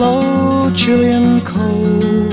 blow 0.00 0.72
chilly 0.80 1.10
and 1.20 1.44
cold. 1.44 2.32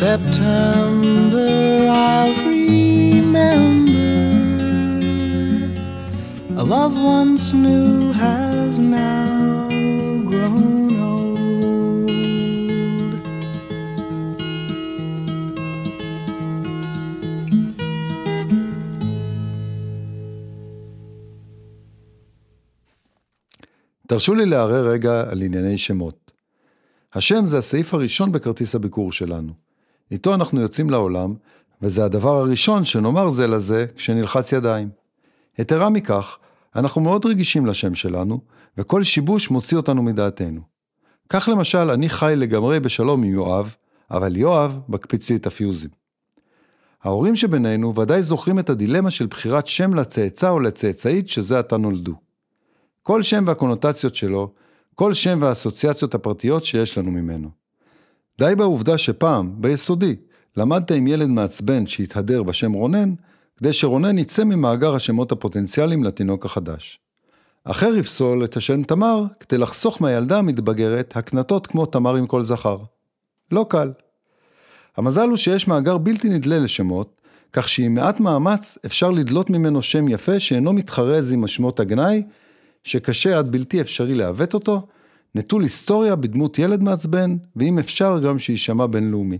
September, 0.00 1.52
I'll 1.88 2.34
remember. 2.52 4.04
A 6.62 6.64
love 6.74 6.94
once 7.16 7.44
new 7.66 8.12
has 8.12 8.74
now 8.80 9.68
grown 10.30 10.90
old. 11.08 12.10
תרשו 24.08 24.34
לי 24.34 24.46
לערער 24.46 24.88
רגע 24.88 25.24
על 25.30 25.42
ענייני 25.42 25.78
שמות. 25.78 26.25
השם 27.16 27.46
זה 27.46 27.58
הסעיף 27.58 27.94
הראשון 27.94 28.32
בכרטיס 28.32 28.74
הביקור 28.74 29.12
שלנו. 29.12 29.52
איתו 30.10 30.34
אנחנו 30.34 30.60
יוצאים 30.60 30.90
לעולם, 30.90 31.34
וזה 31.82 32.04
הדבר 32.04 32.34
הראשון 32.34 32.84
שנאמר 32.84 33.30
זה 33.30 33.46
לזה 33.46 33.86
כשנלחץ 33.96 34.52
ידיים. 34.52 34.88
יתרה 35.58 35.90
מכך, 35.90 36.38
אנחנו 36.76 37.00
מאוד 37.00 37.26
רגישים 37.26 37.66
לשם 37.66 37.94
שלנו, 37.94 38.40
וכל 38.78 39.02
שיבוש 39.02 39.50
מוציא 39.50 39.76
אותנו 39.76 40.02
מדעתנו. 40.02 40.60
כך 41.28 41.48
למשל, 41.52 41.90
אני 41.90 42.08
חי 42.08 42.32
לגמרי 42.36 42.80
בשלום 42.80 43.22
עם 43.22 43.30
יואב, 43.30 43.74
אבל 44.10 44.36
יואב 44.36 44.78
מקפיץ 44.88 45.30
לי 45.30 45.36
את 45.36 45.46
הפיוזים. 45.46 45.90
ההורים 47.04 47.36
שבינינו 47.36 47.94
ודאי 47.94 48.22
זוכרים 48.22 48.58
את 48.58 48.70
הדילמה 48.70 49.10
של 49.10 49.26
בחירת 49.26 49.66
שם 49.66 49.94
לצאצא 49.94 50.50
או 50.50 50.60
לצאצאית 50.60 51.28
שזה 51.28 51.58
עתה 51.58 51.76
נולדו. 51.76 52.14
כל 53.02 53.22
שם 53.22 53.44
והקונוטציות 53.46 54.14
שלו, 54.14 54.52
כל 54.96 55.14
שם 55.14 55.38
והאסוציאציות 55.42 56.14
הפרטיות 56.14 56.64
שיש 56.64 56.98
לנו 56.98 57.10
ממנו. 57.10 57.48
די 58.38 58.54
בעובדה 58.56 58.98
שפעם, 58.98 59.52
ביסודי, 59.56 60.16
למדת 60.56 60.90
עם 60.90 61.06
ילד 61.06 61.28
מעצבן 61.28 61.86
שהתהדר 61.86 62.42
בשם 62.42 62.72
רונן, 62.72 63.14
כדי 63.56 63.72
שרונן 63.72 64.18
יצא 64.18 64.44
ממאגר 64.44 64.94
השמות 64.94 65.32
הפוטנציאליים 65.32 66.04
לתינוק 66.04 66.44
החדש. 66.44 67.00
אחר 67.64 67.96
יפסול 67.96 68.44
את 68.44 68.56
השם 68.56 68.82
תמר 68.82 69.24
כדי 69.40 69.58
לחסוך 69.58 70.02
מהילדה 70.02 70.38
המתבגרת 70.38 71.16
הקנטות 71.16 71.66
כמו 71.66 71.86
תמר 71.86 72.14
עם 72.16 72.26
כל 72.26 72.44
זכר. 72.44 72.78
לא 73.52 73.66
קל. 73.68 73.92
המזל 74.96 75.28
הוא 75.28 75.36
שיש 75.36 75.68
מאגר 75.68 75.98
בלתי 75.98 76.28
נדלה 76.28 76.58
לשמות, 76.58 77.20
כך 77.52 77.68
שעם 77.68 77.94
מעט 77.94 78.20
מאמץ 78.20 78.78
אפשר 78.86 79.10
לדלות 79.10 79.50
ממנו 79.50 79.82
שם 79.82 80.08
יפה 80.08 80.40
שאינו 80.40 80.72
מתחרז 80.72 81.32
עם 81.32 81.44
השמות 81.44 81.80
הגנאי, 81.80 82.22
שקשה 82.86 83.38
עד 83.38 83.52
בלתי 83.52 83.80
אפשרי 83.80 84.14
לעוות 84.14 84.54
אותו, 84.54 84.86
נטול 85.34 85.62
היסטוריה 85.62 86.16
בדמות 86.16 86.58
ילד 86.58 86.82
מעצבן, 86.82 87.36
ואם 87.56 87.78
אפשר 87.78 88.18
גם 88.18 88.38
שיישמע 88.38 88.86
בינלאומי. 88.86 89.38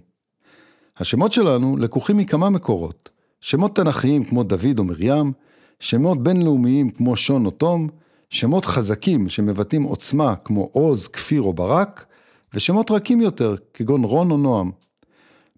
השמות 0.98 1.32
שלנו 1.32 1.76
לקוחים 1.76 2.16
מכמה 2.16 2.50
מקורות, 2.50 3.08
שמות 3.40 3.76
תנכיים 3.76 4.24
כמו 4.24 4.42
דוד 4.42 4.78
או 4.78 4.84
מרים, 4.84 5.32
שמות 5.80 6.22
בינלאומיים 6.22 6.90
כמו 6.90 7.16
שון 7.16 7.46
או 7.46 7.50
תום, 7.50 7.88
שמות 8.30 8.64
חזקים 8.64 9.28
שמבטאים 9.28 9.82
עוצמה 9.82 10.36
כמו 10.36 10.68
עוז, 10.72 11.08
כפיר 11.08 11.42
או 11.42 11.52
ברק, 11.52 12.06
ושמות 12.54 12.90
רכים 12.90 13.20
יותר 13.20 13.54
כגון 13.74 14.04
רון 14.04 14.30
או 14.30 14.36
נועם. 14.36 14.70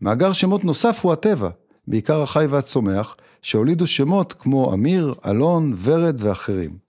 מאגר 0.01 0.33
שמות 0.33 0.65
נוסף 0.65 1.01
הוא 1.03 1.13
הטבע, 1.13 1.51
בעיקר 1.87 2.23
החי 2.23 2.47
והצומח, 2.51 3.17
שהולידו 3.43 3.87
שמות 3.87 4.33
כמו 4.33 4.75
אמיר, 4.75 5.15
אלון, 5.27 5.75
ורד 5.77 6.17
ואחרים. 6.19 6.88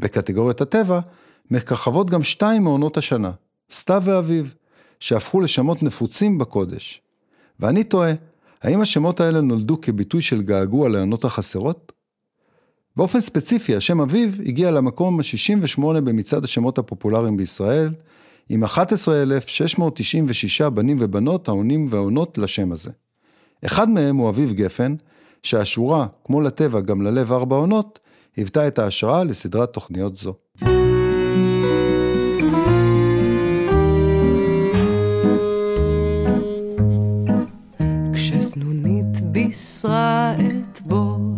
בקטגוריית 0.00 0.60
הטבע, 0.60 1.00
מככבות 1.50 2.10
גם 2.10 2.22
שתיים 2.22 2.62
מעונות 2.62 2.96
השנה, 2.96 3.30
סתיו 3.72 4.02
ואביב, 4.04 4.54
שהפכו 5.00 5.40
לשמות 5.40 5.82
נפוצים 5.82 6.38
בקודש. 6.38 7.02
ואני 7.60 7.84
תוהה, 7.84 8.14
האם 8.62 8.80
השמות 8.80 9.20
האלה 9.20 9.40
נולדו 9.40 9.80
כביטוי 9.80 10.22
של 10.22 10.42
געגוע 10.42 10.88
לעונות 10.88 11.24
החסרות? 11.24 11.92
באופן 12.96 13.20
ספציפי, 13.20 13.76
השם 13.76 14.00
אביב 14.00 14.40
הגיע 14.46 14.70
למקום 14.70 15.20
ה-68 15.20 15.82
במצעד 15.82 16.44
השמות 16.44 16.78
הפופולריים 16.78 17.36
בישראל, 17.36 17.90
עם 18.48 18.64
11,696 18.64 20.62
בנים 20.62 20.96
ובנות 21.00 21.48
העונים 21.48 21.86
והעונות 21.90 22.38
לשם 22.38 22.72
הזה. 22.72 22.90
אחד 23.66 23.88
מהם 23.88 24.16
הוא 24.16 24.28
אביב 24.28 24.52
גפן, 24.52 24.94
שהשורה, 25.42 26.06
כמו 26.24 26.40
לטבע 26.40 26.80
גם 26.80 27.02
ללב 27.02 27.32
ארבע 27.32 27.56
עונות, 27.56 27.98
היוותה 28.36 28.68
את 28.68 28.78
ההשראה 28.78 29.24
לסדרת 29.24 29.72
תוכניות 29.72 30.16
זו. 30.16 30.34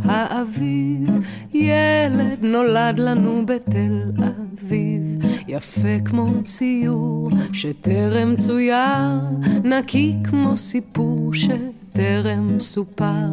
האביב, 0.04 1.08
ילד 1.54 2.38
נולד 2.42 2.98
לנו 2.98 3.46
בתל 3.46 4.10
אביב, 4.18 5.02
יפה 5.48 6.00
כמו 6.04 6.26
ציור 6.44 7.30
שטרם 7.52 8.36
צויר, 8.36 9.18
נקי 9.64 10.14
כמו 10.24 10.56
סיפור 10.56 11.34
שטרם 11.34 12.60
סופר, 12.60 13.30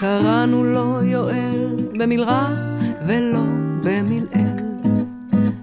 קראנו 0.00 0.64
לו 0.64 1.02
יואל 1.02 1.76
במלרע 1.98 2.48
ולא 3.10 3.44
במלעיל. 3.82 4.60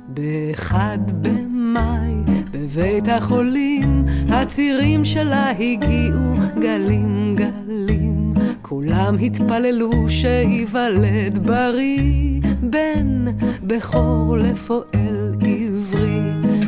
באחד 0.07 0.97
במאי, 1.21 2.13
בבית 2.51 3.07
החולים, 3.07 4.05
הצירים 4.29 5.05
שלה 5.05 5.51
הגיעו 5.51 6.35
גלים 6.59 7.35
גלים. 7.35 8.33
כולם 8.61 9.15
התפללו 9.21 9.91
שייוולד 10.09 11.47
בריא, 11.47 12.41
בן 12.61 13.25
בכור 13.63 14.37
לפועל 14.37 15.35
עברי. 15.41 16.21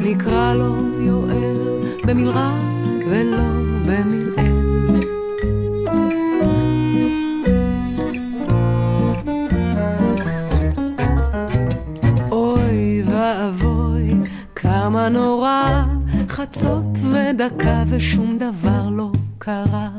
נקרא 0.05 0.53
לו 0.53 0.75
יואל 1.05 1.57
במלרע 2.05 2.51
ולא 3.09 3.49
במלעיל. 3.85 4.38
ואבוי, 13.29 14.13
כמה 14.55 15.09
נורא, 15.09 15.83
חצות 16.29 16.97
ודקה 17.11 17.83
ושום 17.89 18.37
דבר 18.37 18.89
לא 18.91 19.11
קרה. 19.37 19.89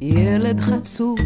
ילד 0.00 0.60
חצוף, 0.60 1.20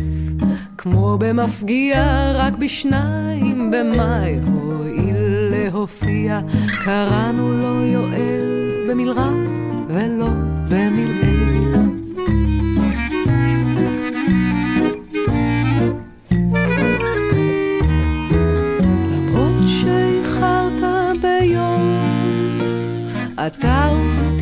כמו 0.78 1.18
במפגיע, 1.18 2.32
רק 2.34 2.52
בשניים 2.58 3.70
במאי 3.70 4.38
הואיל 4.46 5.16
להופיע. 5.50 6.40
קראנו 6.84 7.52
לו 7.52 7.80
יואל 7.80 8.84
במלרע 8.88 9.30
ולא 9.88 10.28
במלעיל. 10.68 12.05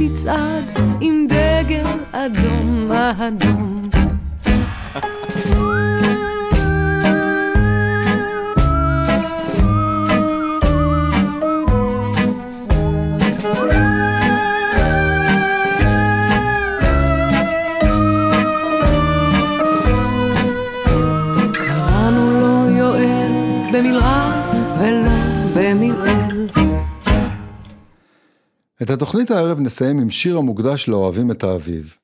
תצעד 0.09 0.64
עם 1.00 1.26
דגל 1.28 1.86
אדום 2.12 2.92
אדום. 2.92 3.73
את 28.85 28.91
התוכנית 28.91 29.30
הערב 29.30 29.61
נסיים 29.61 29.99
עם 29.99 30.11
שיר 30.11 30.37
המוקדש 30.37 30.89
לאוהבים 30.89 31.30
את 31.30 31.45
האביב. 31.45 31.95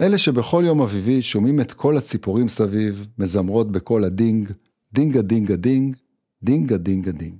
אלה 0.00 0.18
שבכל 0.18 0.62
יום 0.66 0.82
אביבי 0.82 1.22
שומעים 1.22 1.60
את 1.60 1.72
כל 1.72 1.96
הציפורים 1.96 2.48
סביב, 2.48 3.06
מזמרות 3.18 3.72
בקול 3.72 4.04
הדינג, 4.04 4.50
דינגה 4.92 5.22
דינגה 5.22 5.56
דינג, 5.56 5.96
דינגה 6.42 6.76
דינגה 6.76 7.12
דינג. 7.12 7.36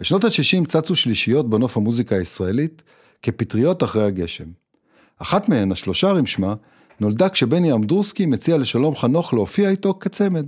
בשנות 0.00 0.24
ה-60 0.24 0.66
צצו 0.66 0.96
שלישיות 0.96 1.50
בנוף 1.50 1.76
המוזיקה 1.76 2.16
הישראלית 2.16 2.82
כפטריות 3.22 3.82
אחרי 3.82 4.04
הגשם. 4.04 4.48
אחת 5.18 5.48
מהן, 5.48 5.72
השלושרים 5.72 6.26
שמה, 6.26 6.54
נולדה 7.00 7.28
כשבני 7.28 7.72
אמדורסקי 7.72 8.26
מציע 8.26 8.58
לשלום 8.58 8.96
חנוך 8.96 9.34
להופיע 9.34 9.70
איתו 9.70 9.94
כצמד. 10.00 10.46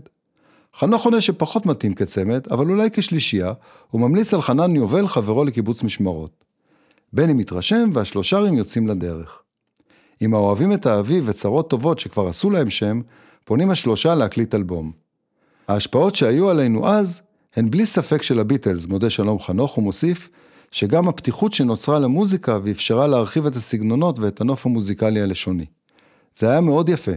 חנוך 0.76 1.04
עונה 1.04 1.20
שפחות 1.20 1.66
מתאים 1.66 1.94
כצמד, 1.94 2.46
אבל 2.50 2.70
אולי 2.70 2.90
כשלישייה, 2.92 3.52
הוא 3.90 4.00
ממליץ 4.00 4.34
על 4.34 4.42
חנן 4.42 4.76
יובל 4.76 5.06
חברו 5.06 5.44
לקיבוץ 5.44 5.82
משמרות. 5.82 6.43
בני 7.14 7.32
מתרשם 7.32 7.90
והשלושרים 7.92 8.54
יוצאים 8.54 8.88
לדרך. 8.88 9.42
אם 10.22 10.34
האוהבים 10.34 10.72
את 10.72 10.86
האביב 10.86 11.24
וצרות 11.26 11.70
טובות 11.70 11.98
שכבר 11.98 12.28
עשו 12.28 12.50
להם 12.50 12.70
שם, 12.70 13.00
פונים 13.44 13.70
השלושה 13.70 14.14
להקליט 14.14 14.54
אלבום. 14.54 14.92
ההשפעות 15.68 16.14
שהיו 16.14 16.50
עלינו 16.50 16.88
אז, 16.88 17.22
הן 17.56 17.70
בלי 17.70 17.86
ספק 17.86 18.22
של 18.22 18.40
הביטלס, 18.40 18.86
מודה 18.86 19.10
שלום 19.10 19.38
חנוך 19.38 19.78
ומוסיף, 19.78 20.30
שגם 20.70 21.08
הפתיחות 21.08 21.52
שנוצרה 21.52 21.98
למוזיקה 21.98 22.58
ואפשרה 22.64 23.06
להרחיב 23.06 23.46
את 23.46 23.56
הסגנונות 23.56 24.18
ואת 24.18 24.40
הנוף 24.40 24.66
המוזיקלי 24.66 25.20
הלשוני. 25.22 25.66
זה 26.36 26.50
היה 26.50 26.60
מאוד 26.60 26.88
יפה. 26.88 27.12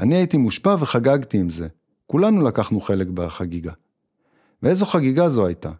אני 0.00 0.14
הייתי 0.14 0.36
מושפע 0.36 0.76
וחגגתי 0.78 1.38
עם 1.38 1.50
זה. 1.50 1.68
כולנו 2.06 2.42
לקחנו 2.42 2.80
חלק 2.80 3.06
בחגיגה. 3.06 3.72
ואיזו 4.62 4.86
חגיגה 4.86 5.28
זו 5.28 5.46
הייתה? 5.46 5.70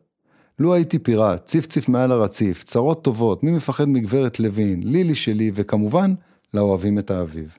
לו 0.58 0.74
הייתי 0.74 0.98
פיראט, 0.98 1.46
ציף 1.46 1.66
ציף 1.66 1.88
מעל 1.88 2.12
הרציף, 2.12 2.64
צרות 2.64 3.04
טובות, 3.04 3.42
מי 3.42 3.50
מפחד 3.50 3.88
מגברת 3.88 4.40
לוין, 4.40 4.82
לילי 4.82 5.14
שלי, 5.14 5.50
וכמובן, 5.54 6.14
לאוהבים 6.54 6.98
את 6.98 7.10
האביב. 7.10 7.56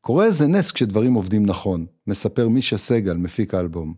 קורה 0.00 0.24
איזה 0.24 0.46
נס 0.46 0.70
כשדברים 0.70 1.14
עובדים 1.14 1.46
נכון, 1.46 1.86
מספר 2.06 2.48
מישה 2.48 2.78
סגל, 2.78 3.16
מפיק 3.16 3.54
האלבום. 3.54 3.94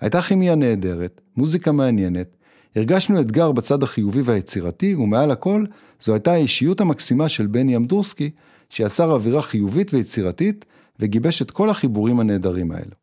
הייתה 0.00 0.22
כימיה 0.22 0.54
נהדרת, 0.54 1.20
מוזיקה 1.36 1.72
מעניינת, 1.72 2.36
הרגשנו 2.76 3.20
אתגר 3.20 3.52
בצד 3.52 3.82
החיובי 3.82 4.20
והיצירתי, 4.24 4.94
ומעל 4.94 5.30
הכל, 5.30 5.64
זו 6.02 6.12
הייתה 6.12 6.32
האישיות 6.32 6.80
המקסימה 6.80 7.28
של 7.28 7.46
בני 7.46 7.76
אמדורסקי, 7.76 8.30
שיצר 8.70 9.12
אווירה 9.12 9.42
חיובית 9.42 9.94
ויצירתית, 9.94 10.64
וגיבש 11.00 11.42
את 11.42 11.50
כל 11.50 11.70
החיבורים 11.70 12.20
הנהדרים 12.20 12.72
האלו. 12.72 12.94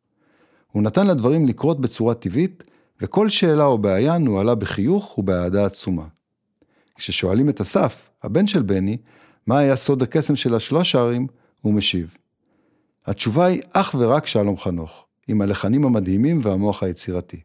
הוא 0.72 0.84
נתן 0.84 1.08
לדברים 1.08 1.48
לקרות 1.48 1.82
בצורה 1.82 2.14
טבעית, 2.14 2.64
וכל 3.02 3.30
שאלה 3.30 3.66
או 3.66 3.78
בעיה 3.78 4.18
נוהלה 4.18 4.56
בחיוך 4.56 5.18
ובאהדה 5.18 5.66
עצומה. 5.66 6.06
כששואלים 6.96 7.50
את 7.50 7.62
אסף, 7.62 8.10
הבן 8.24 8.48
של 8.48 8.62
בני, 8.62 8.98
מה 9.48 9.60
היה 9.60 9.76
סוד 9.76 10.04
הקסם 10.04 10.36
של 10.36 10.56
השלוש 10.56 10.96
ערים, 10.96 11.28
הוא 11.62 11.74
משיב. 11.74 12.18
התשובה 13.06 13.46
היא 13.46 13.62
אך 13.74 13.96
ורק 14.00 14.26
שלום 14.26 14.58
חנוך, 14.58 15.06
עם 15.28 15.42
הלחנים 15.42 15.86
המדהימים 15.86 16.40
והמוח 16.42 16.84
היצירתי. 16.84 17.42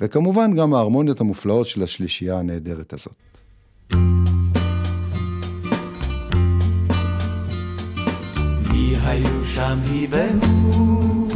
וכמובן 0.00 0.56
גם 0.56 0.74
ההרמוניות 0.74 1.20
המופלאות 1.20 1.66
של 1.66 1.82
השלישייה 1.82 2.38
הנהדרת 2.38 2.92
הזאת. 2.92 3.38
מי 8.72 8.94
היו 9.02 9.44
שם 9.44 9.78
היא 9.84 10.08
והוא, 10.10 11.28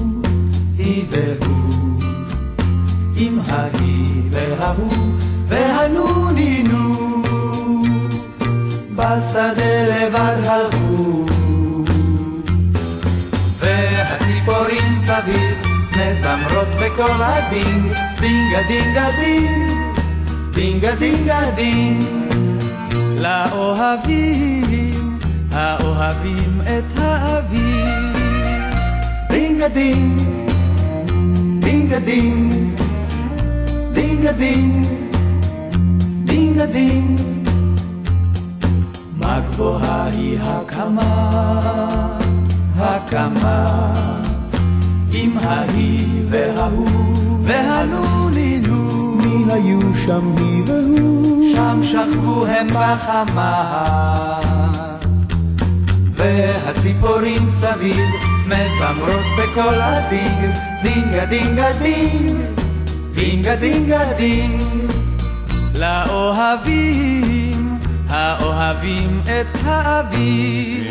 היא 0.79 1.05
והוא, 1.11 1.84
עם 3.17 3.39
ההיא 3.49 4.23
וההוא 4.31 5.15
והנו 5.49 6.31
נינו, 6.31 7.23
בשדה 8.91 9.85
לבד 9.85 10.37
הלכו, 10.45 11.27
והציפורים 13.59 14.99
סביב 15.05 15.75
מזמרות 15.91 16.69
בקול 16.81 17.23
הדינג, 17.23 17.93
דינגה 18.21 18.63
דינגה 18.69 19.09
דינג, 19.21 19.73
דינגה 20.55 20.95
דינגה 20.95 21.51
דינג. 21.55 22.05
לאוהבים, 23.25 25.19
האוהבים 25.53 26.61
את 26.63 26.99
האביב. 26.99 27.85
דינגה 29.31 29.67
a 29.67 29.71
ding, 29.71 30.19
ding 32.07 32.84
ding 34.33 34.85
a 36.61 36.67
ding. 36.67 37.21
מה 39.17 39.41
גבוהה 39.41 40.07
היא 40.07 40.39
הקמה, 40.41 41.31
הקמה, 42.77 43.67
עם 45.13 45.39
ההיא 45.43 46.23
וההוא 46.29 46.89
והנונינו. 47.43 49.15
מי 49.17 49.53
היו 49.53 49.81
שם 50.07 50.37
היא 50.37 50.63
והוא? 50.67 51.55
שם 51.55 51.81
שכבו 51.83 52.47
הם 52.47 52.67
בחמה. 52.67 54.41
והציפורים 56.15 57.49
סביב 57.61 58.09
מזמרות 58.47 59.25
בקול 59.39 59.81
הדינג, 59.81 60.59
דינגה 60.83 61.27
דינגה 61.27 61.73
דינג, 61.73 62.33
דינגה 63.15 63.57
דינגה 63.57 64.15
דינג. 64.17 64.63
לאוהבים, 65.79 67.69
האוהבים 68.09 69.21
את 69.25 69.59
האביב. 69.65 70.85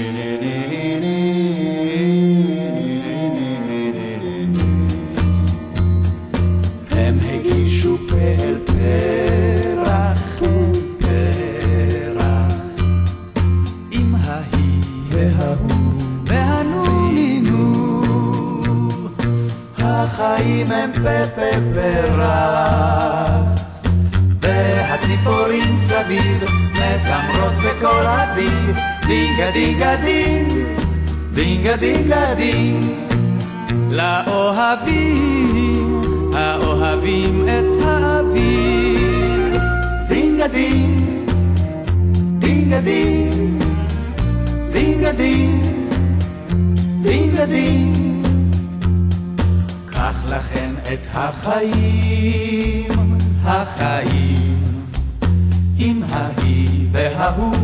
הם 6.92 7.18
הגישו 7.30 7.98
פל 8.10 8.56
פרח, 8.66 9.23
החיים 20.14 20.72
הם 20.72 20.92
פפה 20.92 21.52
פרח. 21.74 23.48
והציפורים 24.42 25.78
סביב 25.88 26.44
מזמרות 26.72 27.54
בקול 27.54 28.06
אביב 28.06 28.78
דינגה 29.08 29.52
דינגה 29.52 29.96
דינג 29.96 30.54
דינגה 31.34 31.76
דינגה 31.76 32.36
דינג. 32.36 32.86
לאוהבים 33.90 36.02
האוהבים 36.34 37.48
את 37.48 37.86
האביב 37.86 39.58
דינגה 40.08 40.48
דינג 40.48 41.04
דינגה 42.40 42.82
דינג 42.82 43.64
דינגה 44.74 45.12
דינג, 45.12 45.64
דינגה 47.02 47.46
דינג. 47.46 48.13
לכן 50.38 50.70
את 50.94 51.00
החיים, 51.14 52.88
החיים, 53.44 54.64
עם 55.78 56.02
ההיא 56.10 56.88
וההוא 56.92 57.56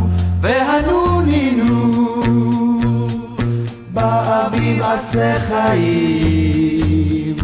והנונינו. 0.41 2.05
באביב 3.93 4.83
עשה 4.83 5.39
חיים, 5.39 7.35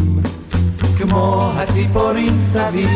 כמו 0.98 1.52
הציפורים 1.54 2.40
סביב, 2.52 2.90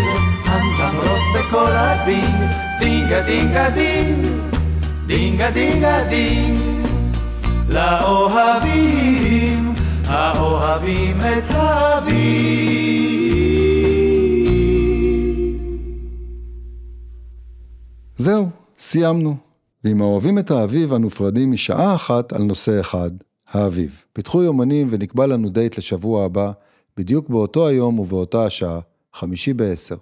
המזמרות 0.44 1.20
בקול 1.34 1.72
אביב, 1.72 2.34
דינגה 2.78 3.22
דינגה 3.22 3.70
דינג. 3.70 4.26
דינגה 5.06 5.50
דינגה 5.50 6.04
דינג 6.08 6.58
לאוהבים, 7.68 9.69
האוהבים 10.10 11.16
את 11.16 11.44
האביב. 11.48 13.00
זהו, 18.16 18.48
סיימנו. 18.78 19.36
ועם 19.84 20.02
האוהבים 20.02 20.38
את 20.38 20.50
האביב 20.50 20.92
אנו 20.92 21.06
נפרדים 21.06 21.52
משעה 21.52 21.94
אחת 21.94 22.32
על 22.32 22.42
נושא 22.42 22.80
אחד, 22.80 23.10
האביב. 23.50 24.02
פיתחו 24.12 24.42
יומנים 24.42 24.86
ונקבע 24.90 25.26
לנו 25.26 25.48
דייט 25.48 25.78
לשבוע 25.78 26.24
הבא, 26.24 26.52
בדיוק 26.96 27.28
באותו 27.28 27.66
היום 27.68 27.98
ובאותה 27.98 28.44
השעה, 28.44 28.80
חמישי 29.14 29.52
בעשר. 29.52 29.96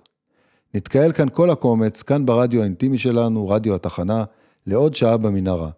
נתקהל 0.74 1.12
כאן 1.12 1.28
כל 1.32 1.50
הקומץ, 1.50 2.02
כאן 2.02 2.26
ברדיו 2.26 2.60
האינטימי 2.60 2.98
שלנו, 2.98 3.48
רדיו 3.48 3.74
התחנה, 3.74 4.24
לעוד 4.66 4.94
שעה 4.94 5.16
במנהרה. 5.16 5.70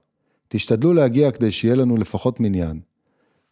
תשתדלו 0.49 0.93
להגיע 0.93 1.31
כדי 1.31 1.51
שיהיה 1.51 1.75
לנו 1.75 1.97
לפחות 1.97 2.41
מניין. 2.41 2.81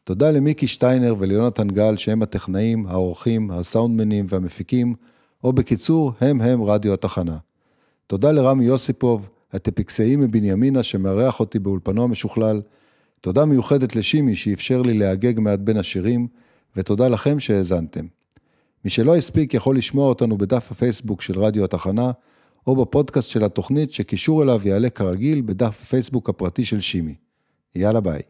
תודה 0.09 0.31
למיקי 0.31 0.67
שטיינר 0.67 1.15
וליונתן 1.19 1.69
גל 1.69 1.97
שהם 1.97 2.23
הטכנאים, 2.23 2.87
העורכים, 2.87 3.51
הסאונדמנים 3.51 4.27
והמפיקים, 4.29 4.95
או 5.45 5.53
בקיצור, 5.53 6.13
הם 6.21 6.41
הם 6.41 6.63
רדיו 6.63 6.93
התחנה. 6.93 7.37
תודה 8.07 8.33
לרמי 8.33 8.65
יוסיפוב, 8.65 9.29
הטפיקסאי 9.53 10.17
מבנימינה 10.17 10.83
שמארח 10.83 11.41
אותי 11.41 11.59
באולפנו 11.59 12.05
המשוכלל. 12.05 12.63
תודה 13.21 13.45
מיוחדת 13.45 13.97
לשימי 13.97 14.35
שאפשר 14.35 14.83
לי 14.83 14.95
להגג 14.95 15.41
מעט 15.41 15.59
בין 15.59 15.77
השירים, 15.77 16.29
ותודה 16.77 17.09
לכם 17.09 17.41
שהאזנתם. 17.41 18.07
מי 18.85 18.91
שלא 18.91 19.17
הספיק 19.17 19.55
יכול 19.55 19.77
לשמוע 19.77 20.09
אותנו 20.09 20.39
בדף 20.39 20.73
הפייסבוק 20.73 21.23
של 21.23 21.39
רדיו 21.39 21.65
התחנה, 21.65 22.11
או 22.67 22.77
בפודקאסט 22.77 23.31
של 23.31 23.45
התוכנית 23.45 23.93
שקישור 23.93 24.43
אליו 24.43 24.61
יעלה 24.65 24.91
כרגיל 24.91 25.41
בדף 25.41 25.83
הפייסבוק 25.83 26.29
הפרטי 26.29 26.65
של 26.65 26.81
שימי. 26.81 27.15
יאללה 27.75 28.01
ביי. 28.01 28.23